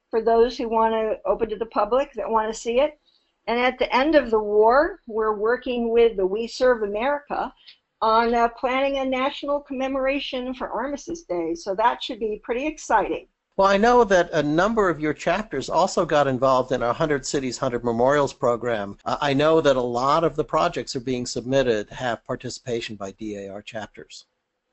for 0.10 0.22
those 0.22 0.58
who 0.58 0.68
want 0.68 0.94
to 0.94 1.20
open 1.26 1.48
to 1.50 1.56
the 1.56 1.68
public 1.68 2.12
that 2.14 2.30
want 2.30 2.54
to 2.54 2.60
see 2.60 2.82
it. 2.82 3.00
And 3.48 3.58
at 3.58 3.80
the 3.80 3.94
end 3.96 4.16
of 4.16 4.30
the 4.30 4.40
war, 4.40 5.00
we're 5.08 5.38
working 5.38 5.90
with 5.90 6.18
the 6.18 6.26
We 6.26 6.48
Serve 6.48 6.84
America 6.84 7.54
on 8.02 8.34
uh, 8.34 8.50
planning 8.50 8.98
a 8.98 9.06
national 9.06 9.60
commemoration 9.62 10.54
for 10.54 10.70
Armistice 10.70 11.24
Day. 11.24 11.56
So 11.56 11.76
that 11.76 12.04
should 12.04 12.20
be 12.20 12.40
pretty 12.44 12.68
exciting. 12.68 13.28
Well, 13.58 13.68
I 13.68 13.78
know 13.78 14.04
that 14.04 14.30
a 14.34 14.44
number 14.44 14.88
of 14.88 15.00
your 15.00 15.16
chapters 15.16 15.68
also 15.68 16.06
got 16.06 16.28
involved 16.28 16.72
in 16.72 16.84
our 16.84 16.90
100 16.90 17.26
Cities, 17.26 17.60
100 17.60 17.84
Memorials 17.84 18.32
program. 18.32 18.98
Uh, 19.04 19.18
I 19.20 19.34
know 19.34 19.62
that 19.62 19.76
a 19.76 19.82
lot 19.82 20.24
of 20.24 20.36
the 20.36 20.44
projects 20.44 20.96
are 20.96 21.00
being 21.00 21.26
submitted 21.26 21.90
have 21.90 22.24
participation 22.24 22.96
by 22.96 23.14
DAR 23.14 23.64
chapters. 23.64 24.28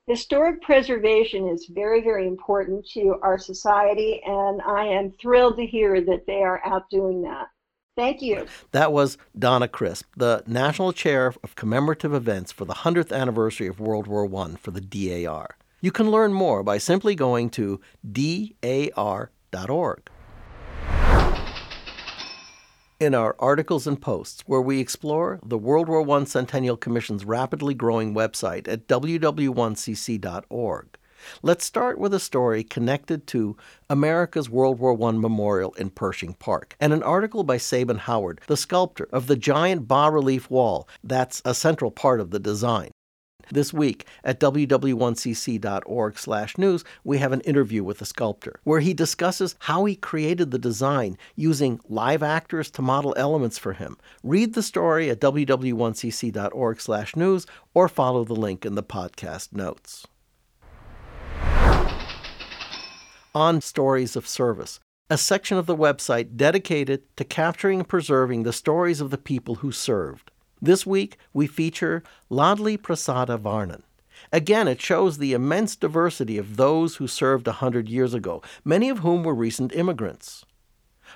Historic 0.07 0.61
preservation 0.61 1.49
is 1.49 1.65
very, 1.71 2.03
very 2.03 2.27
important 2.27 2.87
to 2.91 3.17
our 3.23 3.39
society, 3.39 4.21
and 4.27 4.61
I 4.61 4.85
am 4.85 5.13
thrilled 5.13 5.57
to 5.57 5.65
hear 5.65 6.03
that 6.03 6.27
they 6.27 6.43
are 6.43 6.61
out 6.67 6.91
doing 6.91 7.23
that. 7.23 7.47
Thank 7.96 8.22
you. 8.22 8.46
That 8.72 8.92
was 8.92 9.16
Donna 9.38 9.68
Crisp, 9.68 10.07
the 10.16 10.42
National 10.48 10.92
Chair 10.92 11.33
of 11.44 11.54
Commemorative 11.54 12.12
Events 12.12 12.50
for 12.50 12.64
the 12.64 12.74
100th 12.74 13.16
anniversary 13.16 13.68
of 13.68 13.78
World 13.78 14.09
War 14.09 14.28
I 14.42 14.57
for 14.57 14.72
the 14.72 14.80
DAR. 14.80 15.57
You 15.80 15.92
can 15.92 16.11
learn 16.11 16.33
more 16.33 16.64
by 16.64 16.78
simply 16.78 17.14
going 17.14 17.50
to 17.50 17.80
dar.org. 18.11 18.50
In 23.00 23.14
our 23.14 23.37
articles 23.38 23.87
and 23.87 24.00
posts, 24.00 24.42
where 24.46 24.62
we 24.62 24.80
explore 24.80 25.38
the 25.44 25.59
World 25.59 25.88
War 25.88 26.09
I 26.18 26.24
Centennial 26.24 26.76
Commission's 26.76 27.24
rapidly 27.24 27.74
growing 27.74 28.14
website 28.14 28.66
at 28.66 28.88
ww1cc.org, 28.88 30.87
Let's 31.43 31.65
start 31.65 31.99
with 31.99 32.15
a 32.15 32.21
story 32.21 32.65
connected 32.65 33.27
to 33.29 33.57
America's 33.89 34.51
World 34.51 34.79
War 34.79 34.93
I 35.09 35.13
Memorial 35.13 35.73
in 35.75 35.91
Pershing 35.91 36.35
Park 36.35 36.77
and 36.81 36.93
an 36.93 37.03
article 37.03 37.45
by 37.45 37.57
Sabin 37.57 37.99
Howard, 37.99 38.41
the 38.47 38.57
sculptor 38.57 39.09
of 39.13 39.27
the 39.27 39.37
giant 39.37 39.89
bas 39.89 40.13
relief 40.13 40.51
wall 40.51 40.89
that's 41.03 41.41
a 41.45 41.55
central 41.55 41.91
part 41.91 42.21
of 42.21 42.31
the 42.31 42.39
design. 42.39 42.91
This 43.51 43.75
week 43.75 44.07
at 44.25 44.41
ww1cc.org/news, 44.41 46.85
we 47.05 47.19
have 47.19 47.33
an 47.33 47.43
interview 47.43 47.85
with 47.85 47.99
the 47.99 48.07
sculptor 48.07 48.59
where 48.65 48.81
he 48.81 48.95
discusses 48.95 49.55
how 49.59 49.85
he 49.85 49.97
created 49.97 50.51
the 50.51 50.59
design 50.59 51.19
using 51.37 51.79
live 51.87 52.23
actors 52.23 52.71
to 52.71 52.81
model 52.81 53.13
elements 53.19 53.59
for 53.59 53.75
him. 53.75 53.99
Read 54.23 54.55
the 54.55 54.63
story 54.63 55.11
at 55.11 55.21
ww1cc.org/news 55.21 57.47
or 57.75 57.89
follow 57.89 58.25
the 58.25 58.35
link 58.35 58.65
in 58.65 58.77
the 58.77 58.83
podcast 58.83 59.53
notes. 59.53 60.07
On 63.35 63.61
Stories 63.61 64.16
of 64.16 64.27
Service, 64.27 64.81
a 65.11 65.18
section 65.18 65.59
of 65.59 65.66
the 65.66 65.77
website 65.77 66.37
dedicated 66.37 67.03
to 67.16 67.25
capturing 67.25 67.81
and 67.81 67.88
preserving 67.88 68.42
the 68.42 68.53
stories 68.53 69.01
of 69.01 69.11
the 69.11 69.18
people 69.18 69.57
who 69.57 69.73
served. 69.73 70.31
This 70.62 70.87
week, 70.87 71.18
we 71.33 71.47
feature 71.47 72.03
Ladli 72.31 72.79
Prasada 72.79 73.38
Varnan. 73.38 73.83
Again, 74.33 74.68
it 74.68 74.81
shows 74.81 75.18
the 75.18 75.33
immense 75.33 75.77
diversity 75.77 76.38
of 76.38 76.57
those 76.57 76.97
who 76.97 77.07
served 77.07 77.47
a 77.47 77.53
hundred 77.53 77.88
years 77.88 78.14
ago, 78.14 78.42
many 78.64 78.88
of 78.88 79.01
whom 79.01 79.25
were 79.25 79.35
recent 79.35 79.75
immigrants. 79.75 80.44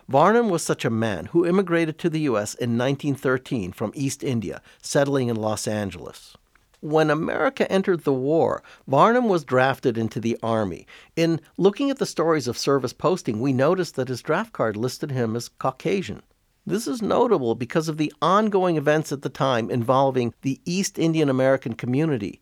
Varnum 0.09 0.48
was 0.50 0.62
such 0.62 0.85
a 0.85 0.90
man 0.90 1.26
who 1.26 1.46
immigrated 1.46 1.98
to 1.98 2.11
the 2.11 2.20
U.S. 2.20 2.54
in 2.54 2.76
1913 2.76 3.72
from 3.72 3.92
East 3.94 4.22
India, 4.22 4.61
settling 4.83 5.28
in 5.28 5.37
Los 5.37 5.66
Angeles. 5.66 6.37
When 6.80 7.10
America 7.10 7.70
entered 7.72 8.04
the 8.04 8.12
war, 8.12 8.62
Varnum 8.86 9.28
was 9.28 9.44
drafted 9.44 9.98
into 9.98 10.20
the 10.20 10.38
Army. 10.44 10.86
In 11.16 11.40
looking 11.56 11.90
at 11.90 11.98
the 11.98 12.06
stories 12.06 12.46
of 12.46 12.56
service 12.56 12.92
posting, 12.92 13.40
we 13.40 13.52
noticed 13.52 13.96
that 13.96 14.08
his 14.08 14.22
draft 14.22 14.52
card 14.52 14.76
listed 14.76 15.10
him 15.10 15.34
as 15.34 15.48
Caucasian. 15.48 16.22
This 16.64 16.86
is 16.86 17.02
notable 17.02 17.56
because 17.56 17.88
of 17.88 17.96
the 17.96 18.12
ongoing 18.22 18.76
events 18.76 19.10
at 19.10 19.22
the 19.22 19.28
time 19.28 19.70
involving 19.70 20.34
the 20.42 20.60
East 20.64 20.98
Indian 20.98 21.28
American 21.28 21.72
community, 21.72 22.40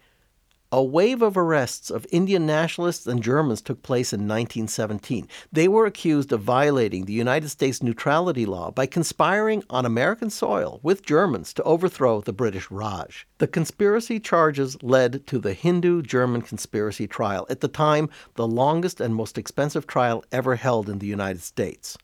a 0.73 0.83
wave 0.83 1.23
of 1.23 1.37
arrests 1.37 1.91
of 1.91 2.07
Indian 2.11 2.45
nationalists 2.45 3.07
and 3.07 3.23
Germans 3.23 3.63
took 3.63 3.83
place 3.83 4.13
in 4.13 4.21
1917. 4.21 5.29
They 5.53 5.69
were 5.69 5.87
accused 5.87 6.33
of 6.33 6.41
violating 6.41 7.05
the 7.05 7.13
United 7.13 7.49
States 7.49 7.83
neutrality 7.83 8.47
law 8.47 8.71
by 8.71 8.87
conspiring 8.87 9.63
on 9.71 9.87
American 9.87 10.31
soil 10.31 10.81
with 10.83 11.07
Germans 11.07 11.53
to 11.55 11.63
overthrow 11.63 12.21
the 12.21 12.33
British 12.33 12.71
Raj. 12.71 13.27
The 13.39 13.47
conspiracy 13.47 14.19
charges 14.19 14.83
led 14.83 15.27
to 15.29 15.39
the 15.39 15.55
Hindu 15.55 16.03
German 16.03 16.43
conspiracy 16.43 17.07
trial, 17.07 17.47
at 17.49 17.61
the 17.61 17.69
time 17.69 18.09
the 18.35 18.47
longest 18.47 19.01
and 19.01 19.15
most 19.15 19.39
expensive 19.39 19.87
trial 19.87 20.25
ever 20.33 20.57
held 20.57 20.89
in 20.89 20.99
the 20.99 21.07
United 21.07 21.43
States. 21.43 21.97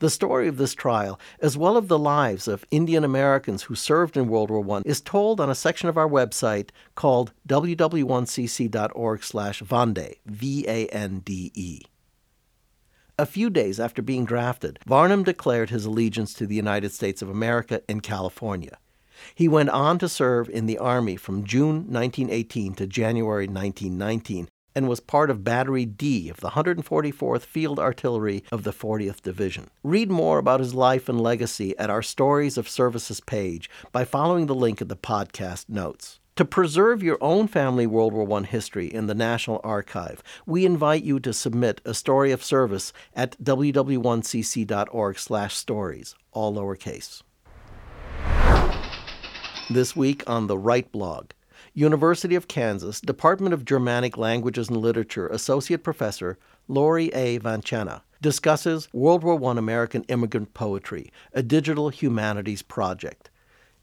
The 0.00 0.10
story 0.10 0.46
of 0.46 0.58
this 0.58 0.74
trial, 0.74 1.18
as 1.40 1.56
well 1.56 1.76
as 1.76 1.88
the 1.88 1.98
lives 1.98 2.46
of 2.46 2.64
Indian 2.70 3.02
Americans 3.02 3.64
who 3.64 3.74
served 3.74 4.16
in 4.16 4.28
World 4.28 4.50
War 4.50 4.78
I, 4.78 4.82
is 4.84 5.00
told 5.00 5.40
on 5.40 5.50
a 5.50 5.56
section 5.56 5.88
of 5.88 5.96
our 5.96 6.08
website 6.08 6.70
called 6.94 7.32
ww1cc.org/vande, 7.48 10.14
V-A-N-D-E. 10.26 11.82
A 13.20 13.26
few 13.26 13.50
days 13.50 13.80
after 13.80 14.00
being 14.00 14.24
drafted, 14.24 14.78
Varnum 14.86 15.24
declared 15.24 15.70
his 15.70 15.84
allegiance 15.84 16.32
to 16.34 16.46
the 16.46 16.54
United 16.54 16.92
States 16.92 17.20
of 17.20 17.28
America 17.28 17.82
in 17.88 18.00
California. 18.00 18.78
He 19.34 19.48
went 19.48 19.70
on 19.70 19.98
to 19.98 20.08
serve 20.08 20.48
in 20.48 20.66
the 20.66 20.78
Army 20.78 21.16
from 21.16 21.42
June 21.42 21.92
1918 21.92 22.74
to 22.74 22.86
January 22.86 23.48
1919 23.48 24.48
and 24.78 24.88
was 24.88 25.00
part 25.00 25.28
of 25.28 25.42
Battery 25.42 25.84
D 25.84 26.28
of 26.28 26.36
the 26.36 26.50
144th 26.50 27.42
Field 27.42 27.80
Artillery 27.80 28.44
of 28.52 28.62
the 28.62 28.72
40th 28.72 29.22
Division. 29.22 29.70
Read 29.82 30.08
more 30.08 30.38
about 30.38 30.60
his 30.60 30.72
life 30.72 31.08
and 31.08 31.20
legacy 31.20 31.76
at 31.78 31.90
our 31.90 32.00
Stories 32.00 32.56
of 32.56 32.68
Services 32.68 33.18
page 33.18 33.68
by 33.90 34.04
following 34.04 34.46
the 34.46 34.54
link 34.54 34.80
in 34.80 34.86
the 34.86 34.94
podcast 34.94 35.68
notes. 35.68 36.20
To 36.36 36.44
preserve 36.44 37.02
your 37.02 37.18
own 37.20 37.48
family 37.48 37.88
World 37.88 38.12
War 38.12 38.38
I 38.38 38.44
history 38.44 38.86
in 38.86 39.08
the 39.08 39.16
National 39.16 39.60
Archive, 39.64 40.22
we 40.46 40.64
invite 40.64 41.02
you 41.02 41.18
to 41.18 41.32
submit 41.32 41.80
a 41.84 41.92
story 41.92 42.30
of 42.30 42.44
service 42.44 42.92
at 43.16 43.36
ww1cc.org/stories, 43.42 46.14
all 46.30 46.54
lowercase. 46.54 47.22
This 49.68 49.96
week 49.96 50.22
on 50.28 50.46
the 50.46 50.56
Write 50.56 50.92
blog, 50.92 51.30
University 51.78 52.34
of 52.34 52.48
Kansas, 52.48 53.00
Department 53.00 53.54
of 53.54 53.64
Germanic 53.64 54.16
Languages 54.16 54.68
and 54.68 54.78
Literature 54.78 55.28
Associate 55.28 55.80
Professor 55.80 56.36
Lori 56.66 57.06
A. 57.14 57.38
Vanchena 57.38 58.02
discusses 58.20 58.88
World 58.92 59.22
War 59.22 59.40
I 59.44 59.56
American 59.56 60.02
immigrant 60.08 60.54
poetry, 60.54 61.12
a 61.32 61.40
digital 61.40 61.90
humanities 61.90 62.62
project. 62.62 63.30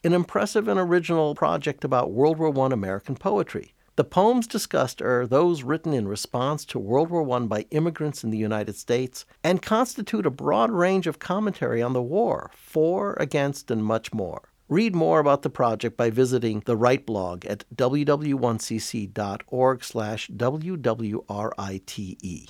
An 0.04 0.12
impressive 0.12 0.68
and 0.68 0.78
original 0.78 1.36
project 1.36 1.86
about 1.86 2.12
World 2.12 2.38
War 2.38 2.54
I 2.66 2.74
American 2.74 3.16
poetry. 3.16 3.74
The 3.96 4.04
poems 4.04 4.46
discussed 4.46 5.02
are 5.02 5.26
those 5.26 5.64
written 5.64 5.94
in 5.94 6.06
response 6.06 6.66
to 6.66 6.80
World 6.80 7.10
War 7.10 7.32
I 7.32 7.40
by 7.46 7.66
immigrants 7.72 8.26
in 8.26 8.30
the 8.30 8.38
United 8.38 8.76
States 8.76 9.24
and 9.42 9.62
constitute 9.62 10.26
a 10.26 10.30
broad 10.30 10.70
range 10.70 11.08
of 11.08 11.20
commentary 11.20 11.82
on 11.82 11.94
the 11.94 12.02
war, 12.02 12.52
for, 12.54 13.16
against, 13.22 13.72
and 13.72 13.86
much 13.86 14.14
more. 14.14 14.50
Read 14.68 14.96
more 14.96 15.20
about 15.20 15.44
the 15.44 15.52
project 15.52 15.96
by 15.96 16.10
visiting 16.10 16.62
the 16.62 16.76
Write 16.76 17.06
blog 17.06 17.46
at 17.46 17.66
ww1cc.org 17.76 19.84
slash 19.84 20.28
wwrite. 20.28 22.50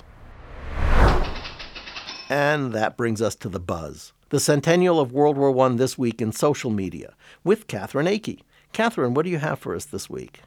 And 2.29 2.71
that 2.71 2.95
brings 2.95 3.21
us 3.21 3.35
to 3.35 3.49
the 3.49 3.59
buzz. 3.59 4.13
The 4.29 4.39
centennial 4.39 5.01
of 5.01 5.11
World 5.11 5.37
War 5.37 5.65
I 5.65 5.75
this 5.75 5.97
week 5.97 6.21
in 6.21 6.31
social 6.31 6.71
media 6.71 7.15
with 7.43 7.67
Catherine 7.67 8.07
Akey. 8.07 8.39
Catherine, 8.71 9.13
what 9.13 9.25
do 9.25 9.29
you 9.29 9.39
have 9.39 9.59
for 9.59 9.75
us 9.75 9.83
this 9.83 10.09
week? 10.09 10.39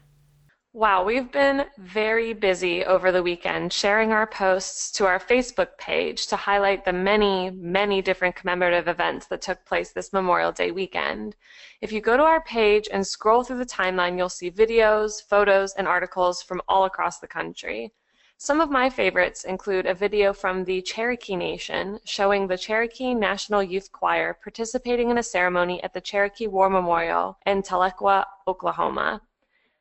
Wow, 0.74 1.02
we've 1.02 1.33
been 1.33 1.64
very 1.78 2.35
busy 2.35 2.85
over 2.85 3.11
the 3.11 3.22
weekend 3.22 3.72
sharing 3.72 4.12
our 4.12 4.26
posts 4.26 4.90
to 4.92 5.07
our 5.07 5.18
Facebook 5.18 5.78
page 5.78 6.26
to 6.26 6.37
highlight 6.37 6.84
the 6.84 6.92
many, 6.92 7.51
many 7.51 8.03
different 8.03 8.36
commemorative 8.36 8.86
events 8.86 9.26
that 9.28 9.40
took 9.40 9.64
place 9.64 9.92
this 9.92 10.12
Memorial 10.12 10.53
Day 10.53 10.70
weekend. 10.70 11.36
If 11.80 11.90
you 11.90 12.03
go 12.03 12.18
to 12.18 12.22
our 12.22 12.42
page 12.42 12.86
and 12.92 13.07
scroll 13.07 13.45
through 13.45 13.59
the 13.59 13.64
timeline, 13.64 14.18
you'll 14.18 14.28
see 14.28 14.51
videos, 14.51 15.22
photos, 15.26 15.72
and 15.72 15.88
articles 15.88 16.42
from 16.42 16.61
all 16.68 16.84
across 16.84 17.18
the 17.18 17.26
country. 17.26 17.95
Some 18.36 18.61
of 18.61 18.70
my 18.70 18.90
favorites 18.90 19.45
include 19.45 19.86
a 19.86 19.95
video 19.95 20.34
from 20.34 20.64
the 20.64 20.82
Cherokee 20.82 21.34
Nation 21.34 21.99
showing 22.05 22.47
the 22.47 22.59
Cherokee 22.59 23.14
National 23.14 23.62
Youth 23.62 23.90
Choir 23.90 24.38
participating 24.42 25.09
in 25.09 25.16
a 25.16 25.22
ceremony 25.22 25.82
at 25.82 25.95
the 25.95 26.03
Cherokee 26.03 26.47
War 26.47 26.68
Memorial 26.68 27.38
in 27.47 27.62
Tahlequah, 27.62 28.26
Oklahoma. 28.47 29.22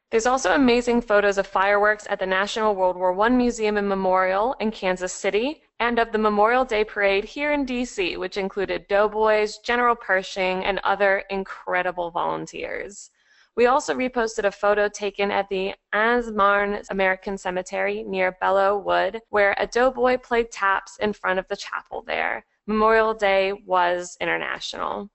There's 0.09 0.25
also 0.25 0.55
amazing 0.55 1.01
photos 1.01 1.37
of 1.37 1.47
fireworks 1.47 2.07
at 2.09 2.17
the 2.19 2.25
National 2.25 2.73
World 2.73 2.95
War 2.95 3.19
I 3.19 3.27
Museum 3.27 3.75
and 3.75 3.89
Memorial 3.89 4.55
in 4.61 4.71
Kansas 4.71 5.11
City 5.11 5.63
and 5.81 5.99
of 5.99 6.13
the 6.13 6.17
Memorial 6.17 6.63
Day 6.63 6.85
Parade 6.85 7.25
here 7.25 7.51
in 7.51 7.65
DC, 7.65 8.17
which 8.17 8.37
included 8.37 8.87
doughboys, 8.87 9.57
General 9.57 9.97
Pershing, 9.97 10.63
and 10.63 10.79
other 10.85 11.25
incredible 11.29 12.09
volunteers. 12.09 13.11
We 13.57 13.65
also 13.65 13.93
reposted 13.93 14.45
a 14.45 14.51
photo 14.51 14.87
taken 14.87 15.29
at 15.29 15.49
the 15.49 15.75
Aisne-Marne 15.93 16.83
American 16.89 17.37
Cemetery 17.37 18.03
near 18.03 18.37
Belleau 18.41 18.81
Wood, 18.81 19.21
where 19.27 19.55
a 19.57 19.67
doughboy 19.67 20.19
played 20.19 20.51
taps 20.51 20.95
in 20.99 21.11
front 21.11 21.37
of 21.37 21.49
the 21.49 21.57
chapel 21.57 22.01
there. 22.01 22.45
Memorial 22.65 23.13
Day 23.13 23.51
was 23.65 24.15
international. 24.21 25.09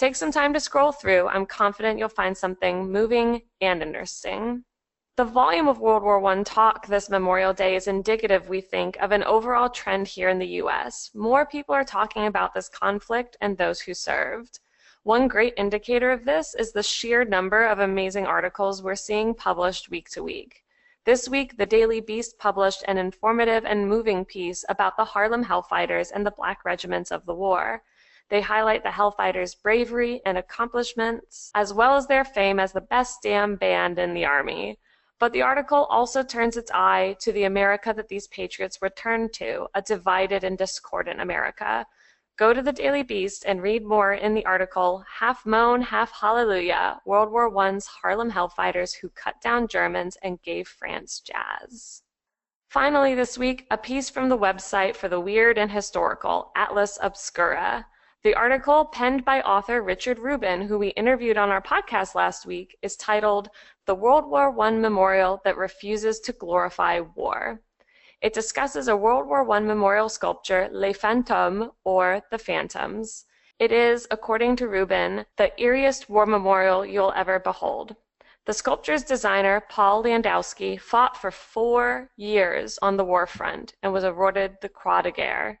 Take 0.00 0.16
some 0.16 0.32
time 0.32 0.54
to 0.54 0.60
scroll 0.60 0.92
through. 0.92 1.28
I'm 1.28 1.44
confident 1.44 1.98
you'll 1.98 2.08
find 2.08 2.34
something 2.34 2.90
moving 2.90 3.42
and 3.60 3.82
interesting. 3.82 4.64
The 5.18 5.26
volume 5.26 5.68
of 5.68 5.78
World 5.78 6.02
War 6.02 6.24
I 6.24 6.42
talk 6.42 6.86
this 6.86 7.10
Memorial 7.10 7.52
Day 7.52 7.76
is 7.76 7.86
indicative, 7.86 8.48
we 8.48 8.62
think, 8.62 8.96
of 8.96 9.12
an 9.12 9.22
overall 9.24 9.68
trend 9.68 10.08
here 10.08 10.30
in 10.30 10.38
the 10.38 10.62
US. 10.62 11.10
More 11.14 11.44
people 11.44 11.74
are 11.74 11.84
talking 11.84 12.24
about 12.24 12.54
this 12.54 12.70
conflict 12.70 13.36
and 13.42 13.58
those 13.58 13.78
who 13.78 13.92
served. 13.92 14.60
One 15.02 15.28
great 15.28 15.52
indicator 15.58 16.10
of 16.10 16.24
this 16.24 16.54
is 16.54 16.72
the 16.72 16.82
sheer 16.82 17.26
number 17.26 17.66
of 17.66 17.80
amazing 17.80 18.24
articles 18.24 18.82
we're 18.82 18.94
seeing 18.94 19.34
published 19.34 19.90
week 19.90 20.08
to 20.12 20.22
week. 20.22 20.64
This 21.04 21.28
week, 21.28 21.58
the 21.58 21.66
Daily 21.66 22.00
Beast 22.00 22.38
published 22.38 22.84
an 22.88 22.96
informative 22.96 23.66
and 23.66 23.86
moving 23.86 24.24
piece 24.24 24.64
about 24.70 24.96
the 24.96 25.04
Harlem 25.04 25.44
Hellfighters 25.44 26.10
and 26.10 26.24
the 26.24 26.30
Black 26.30 26.64
regiments 26.64 27.10
of 27.10 27.26
the 27.26 27.34
war. 27.34 27.82
They 28.30 28.40
highlight 28.40 28.84
the 28.84 28.90
Hellfighters' 28.90 29.60
bravery 29.60 30.22
and 30.24 30.38
accomplishments, 30.38 31.50
as 31.54 31.74
well 31.74 31.96
as 31.96 32.06
their 32.06 32.24
fame 32.24 32.60
as 32.60 32.72
the 32.72 32.80
best 32.80 33.22
damn 33.22 33.56
band 33.56 33.98
in 33.98 34.14
the 34.14 34.24
Army. 34.24 34.78
But 35.18 35.32
the 35.32 35.42
article 35.42 35.84
also 35.90 36.22
turns 36.22 36.56
its 36.56 36.70
eye 36.72 37.16
to 37.20 37.32
the 37.32 37.42
America 37.42 37.92
that 37.92 38.08
these 38.08 38.28
patriots 38.28 38.80
returned 38.80 39.32
to, 39.34 39.66
a 39.74 39.82
divided 39.82 40.44
and 40.44 40.56
discordant 40.56 41.20
America. 41.20 41.86
Go 42.36 42.54
to 42.54 42.62
the 42.62 42.72
Daily 42.72 43.02
Beast 43.02 43.44
and 43.46 43.62
read 43.62 43.84
more 43.84 44.14
in 44.14 44.32
the 44.32 44.46
article 44.46 45.04
Half 45.18 45.44
Moan, 45.44 45.82
Half 45.82 46.12
Hallelujah 46.12 47.00
World 47.04 47.32
War 47.32 47.54
I's 47.58 47.86
Harlem 47.86 48.30
Hellfighters 48.30 48.94
Who 48.94 49.10
Cut 49.10 49.40
Down 49.42 49.66
Germans 49.66 50.16
and 50.22 50.40
Gave 50.40 50.68
France 50.68 51.20
Jazz. 51.20 52.02
Finally, 52.68 53.16
this 53.16 53.36
week, 53.36 53.66
a 53.72 53.76
piece 53.76 54.08
from 54.08 54.28
the 54.28 54.38
website 54.38 54.94
for 54.94 55.08
the 55.08 55.20
weird 55.20 55.58
and 55.58 55.72
historical, 55.72 56.52
Atlas 56.54 56.96
Obscura. 57.02 57.86
The 58.22 58.34
article, 58.34 58.84
penned 58.84 59.24
by 59.24 59.40
author 59.40 59.80
Richard 59.80 60.18
Rubin, 60.18 60.60
who 60.60 60.78
we 60.78 60.88
interviewed 60.88 61.38
on 61.38 61.48
our 61.48 61.62
podcast 61.62 62.14
last 62.14 62.44
week, 62.44 62.76
is 62.82 62.94
titled 62.94 63.48
The 63.86 63.94
World 63.94 64.26
War 64.26 64.54
I 64.60 64.70
Memorial 64.72 65.40
That 65.42 65.56
Refuses 65.56 66.20
to 66.20 66.34
Glorify 66.34 67.00
War. 67.00 67.62
It 68.20 68.34
discusses 68.34 68.88
a 68.88 68.96
World 68.96 69.26
War 69.26 69.50
I 69.50 69.60
memorial 69.60 70.10
sculpture, 70.10 70.68
Les 70.70 70.92
Fantômes, 70.92 71.70
or 71.82 72.20
The 72.30 72.36
Phantoms. 72.36 73.24
It 73.58 73.72
is, 73.72 74.06
according 74.10 74.56
to 74.56 74.68
Rubin, 74.68 75.24
the 75.38 75.50
eeriest 75.58 76.10
war 76.10 76.26
memorial 76.26 76.84
you'll 76.84 77.14
ever 77.16 77.38
behold. 77.38 77.96
The 78.44 78.52
sculpture's 78.52 79.02
designer, 79.02 79.62
Paul 79.66 80.04
Landowski, 80.04 80.78
fought 80.78 81.16
for 81.16 81.30
four 81.30 82.10
years 82.16 82.78
on 82.82 82.98
the 82.98 83.04
war 83.04 83.26
front 83.26 83.76
and 83.82 83.94
was 83.94 84.04
awarded 84.04 84.58
the 84.60 84.68
Croix 84.68 85.00
de 85.00 85.10
Guerre. 85.10 85.60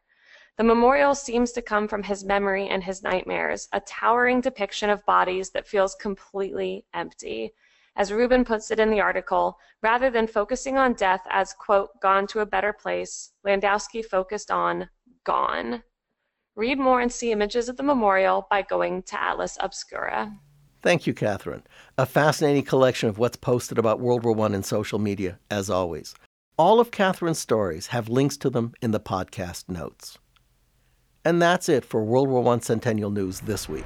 The 0.60 0.64
memorial 0.64 1.14
seems 1.14 1.52
to 1.52 1.62
come 1.62 1.88
from 1.88 2.02
his 2.02 2.22
memory 2.22 2.68
and 2.68 2.84
his 2.84 3.02
nightmares, 3.02 3.66
a 3.72 3.80
towering 3.80 4.42
depiction 4.42 4.90
of 4.90 5.02
bodies 5.06 5.48
that 5.52 5.66
feels 5.66 5.94
completely 5.94 6.84
empty. 6.92 7.54
As 7.96 8.12
Rubin 8.12 8.44
puts 8.44 8.70
it 8.70 8.78
in 8.78 8.90
the 8.90 9.00
article, 9.00 9.56
rather 9.82 10.10
than 10.10 10.26
focusing 10.26 10.76
on 10.76 10.92
death 10.92 11.22
as, 11.30 11.54
quote, 11.54 11.98
gone 12.02 12.26
to 12.26 12.40
a 12.40 12.44
better 12.46 12.74
place, 12.74 13.30
Landowski 13.42 14.04
focused 14.04 14.50
on 14.50 14.90
gone. 15.24 15.82
Read 16.56 16.78
more 16.78 17.00
and 17.00 17.10
see 17.10 17.32
images 17.32 17.70
of 17.70 17.78
the 17.78 17.82
memorial 17.82 18.46
by 18.50 18.60
going 18.60 19.02
to 19.04 19.18
Atlas 19.18 19.56
Obscura. 19.60 20.30
Thank 20.82 21.06
you, 21.06 21.14
Catherine. 21.14 21.62
A 21.96 22.04
fascinating 22.04 22.64
collection 22.64 23.08
of 23.08 23.16
what's 23.16 23.38
posted 23.38 23.78
about 23.78 24.00
World 24.00 24.26
War 24.26 24.38
I 24.38 24.52
in 24.52 24.62
social 24.62 24.98
media, 24.98 25.38
as 25.50 25.70
always. 25.70 26.14
All 26.58 26.80
of 26.80 26.90
Catherine's 26.90 27.38
stories 27.38 27.86
have 27.86 28.10
links 28.10 28.36
to 28.36 28.50
them 28.50 28.74
in 28.82 28.90
the 28.90 29.00
podcast 29.00 29.70
notes. 29.70 30.18
And 31.24 31.40
that's 31.40 31.68
it 31.68 31.84
for 31.84 32.02
World 32.02 32.28
War 32.28 32.54
I 32.54 32.58
Centennial 32.58 33.10
News 33.10 33.40
this 33.40 33.68
week. 33.68 33.84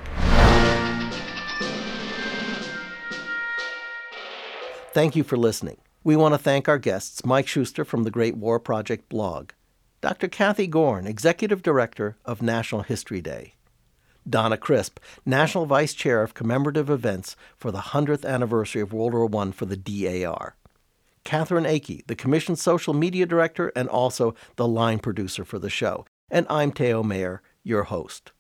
Thank 4.93 5.17
you 5.17 5.25
for 5.25 5.37
listening. 5.37 5.79
We 6.05 6.15
want 6.15 6.35
to 6.35 6.39
thank 6.39 6.69
our 6.69 6.79
guests 6.79 7.25
Mike 7.25 7.49
Schuster 7.49 7.85
from 7.85 8.05
the 8.05 8.11
Great 8.13 8.37
War 8.37 8.61
Project 8.61 9.09
blog, 9.09 9.51
Dr. 10.01 10.29
Cathy 10.29 10.69
Gorn, 10.69 11.07
Executive 11.07 11.63
Director 11.63 12.17
of 12.25 12.43
National 12.43 12.83
History 12.83 13.21
Day, 13.21 13.55
Donna 14.29 14.57
Crisp, 14.57 15.01
National 15.27 15.67
Vice 15.67 15.95
Chair 15.95 16.23
of 16.23 16.35
Commemorative 16.35 16.89
Events 16.89 17.35
for 17.57 17.73
the 17.73 17.79
100th 17.79 18.25
anniversary 18.25 18.83
of 18.83 18.93
World 18.93 19.15
War 19.15 19.43
I 19.43 19.51
for 19.51 19.67
the 19.67 19.77
DAR, 19.77 20.57
Catherine 21.25 21.65
Akey, 21.65 22.07
the 22.07 22.15
Commission's 22.15 22.63
Social 22.63 22.95
Media 22.95 23.27
Director 23.27 23.73
and 23.75 23.89
also 23.89 24.35
the 24.57 24.69
line 24.69 25.01
producer 25.01 25.45
for 25.45 25.59
the 25.59 25.71
show, 25.71 26.07
and 26.35 26.49
I'm 26.51 26.73
Theo 26.73 27.05
Mayer, 27.05 27.43
your 27.63 27.85
host. 27.85 28.33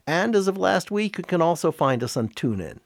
And 0.07 0.36
as 0.36 0.47
of 0.47 0.57
last 0.57 0.89
week, 0.89 1.18
you 1.18 1.26
can 1.26 1.41
also 1.41 1.72
find 1.72 2.01
us 2.01 2.16
on 2.16 2.30
TuneIn. 2.30 2.80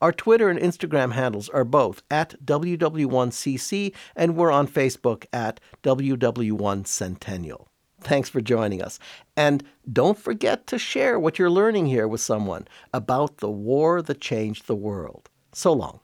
Our 0.00 0.12
Twitter 0.12 0.48
and 0.48 0.58
Instagram 0.58 1.12
handles 1.12 1.50
are 1.50 1.64
both 1.64 2.02
at 2.10 2.34
WW1CC, 2.44 3.92
and 4.16 4.34
we're 4.34 4.50
on 4.50 4.66
Facebook 4.66 5.26
at 5.32 5.60
WW1 5.82 6.86
Centennial. 6.86 7.68
Thanks 8.04 8.28
for 8.28 8.40
joining 8.40 8.82
us. 8.82 8.98
And 9.36 9.64
don't 9.90 10.18
forget 10.18 10.66
to 10.68 10.78
share 10.78 11.18
what 11.18 11.38
you're 11.38 11.50
learning 11.50 11.86
here 11.86 12.06
with 12.06 12.20
someone 12.20 12.68
about 12.92 13.38
the 13.38 13.50
war 13.50 14.02
that 14.02 14.20
changed 14.20 14.66
the 14.66 14.76
world. 14.76 15.30
So 15.52 15.72
long. 15.72 16.00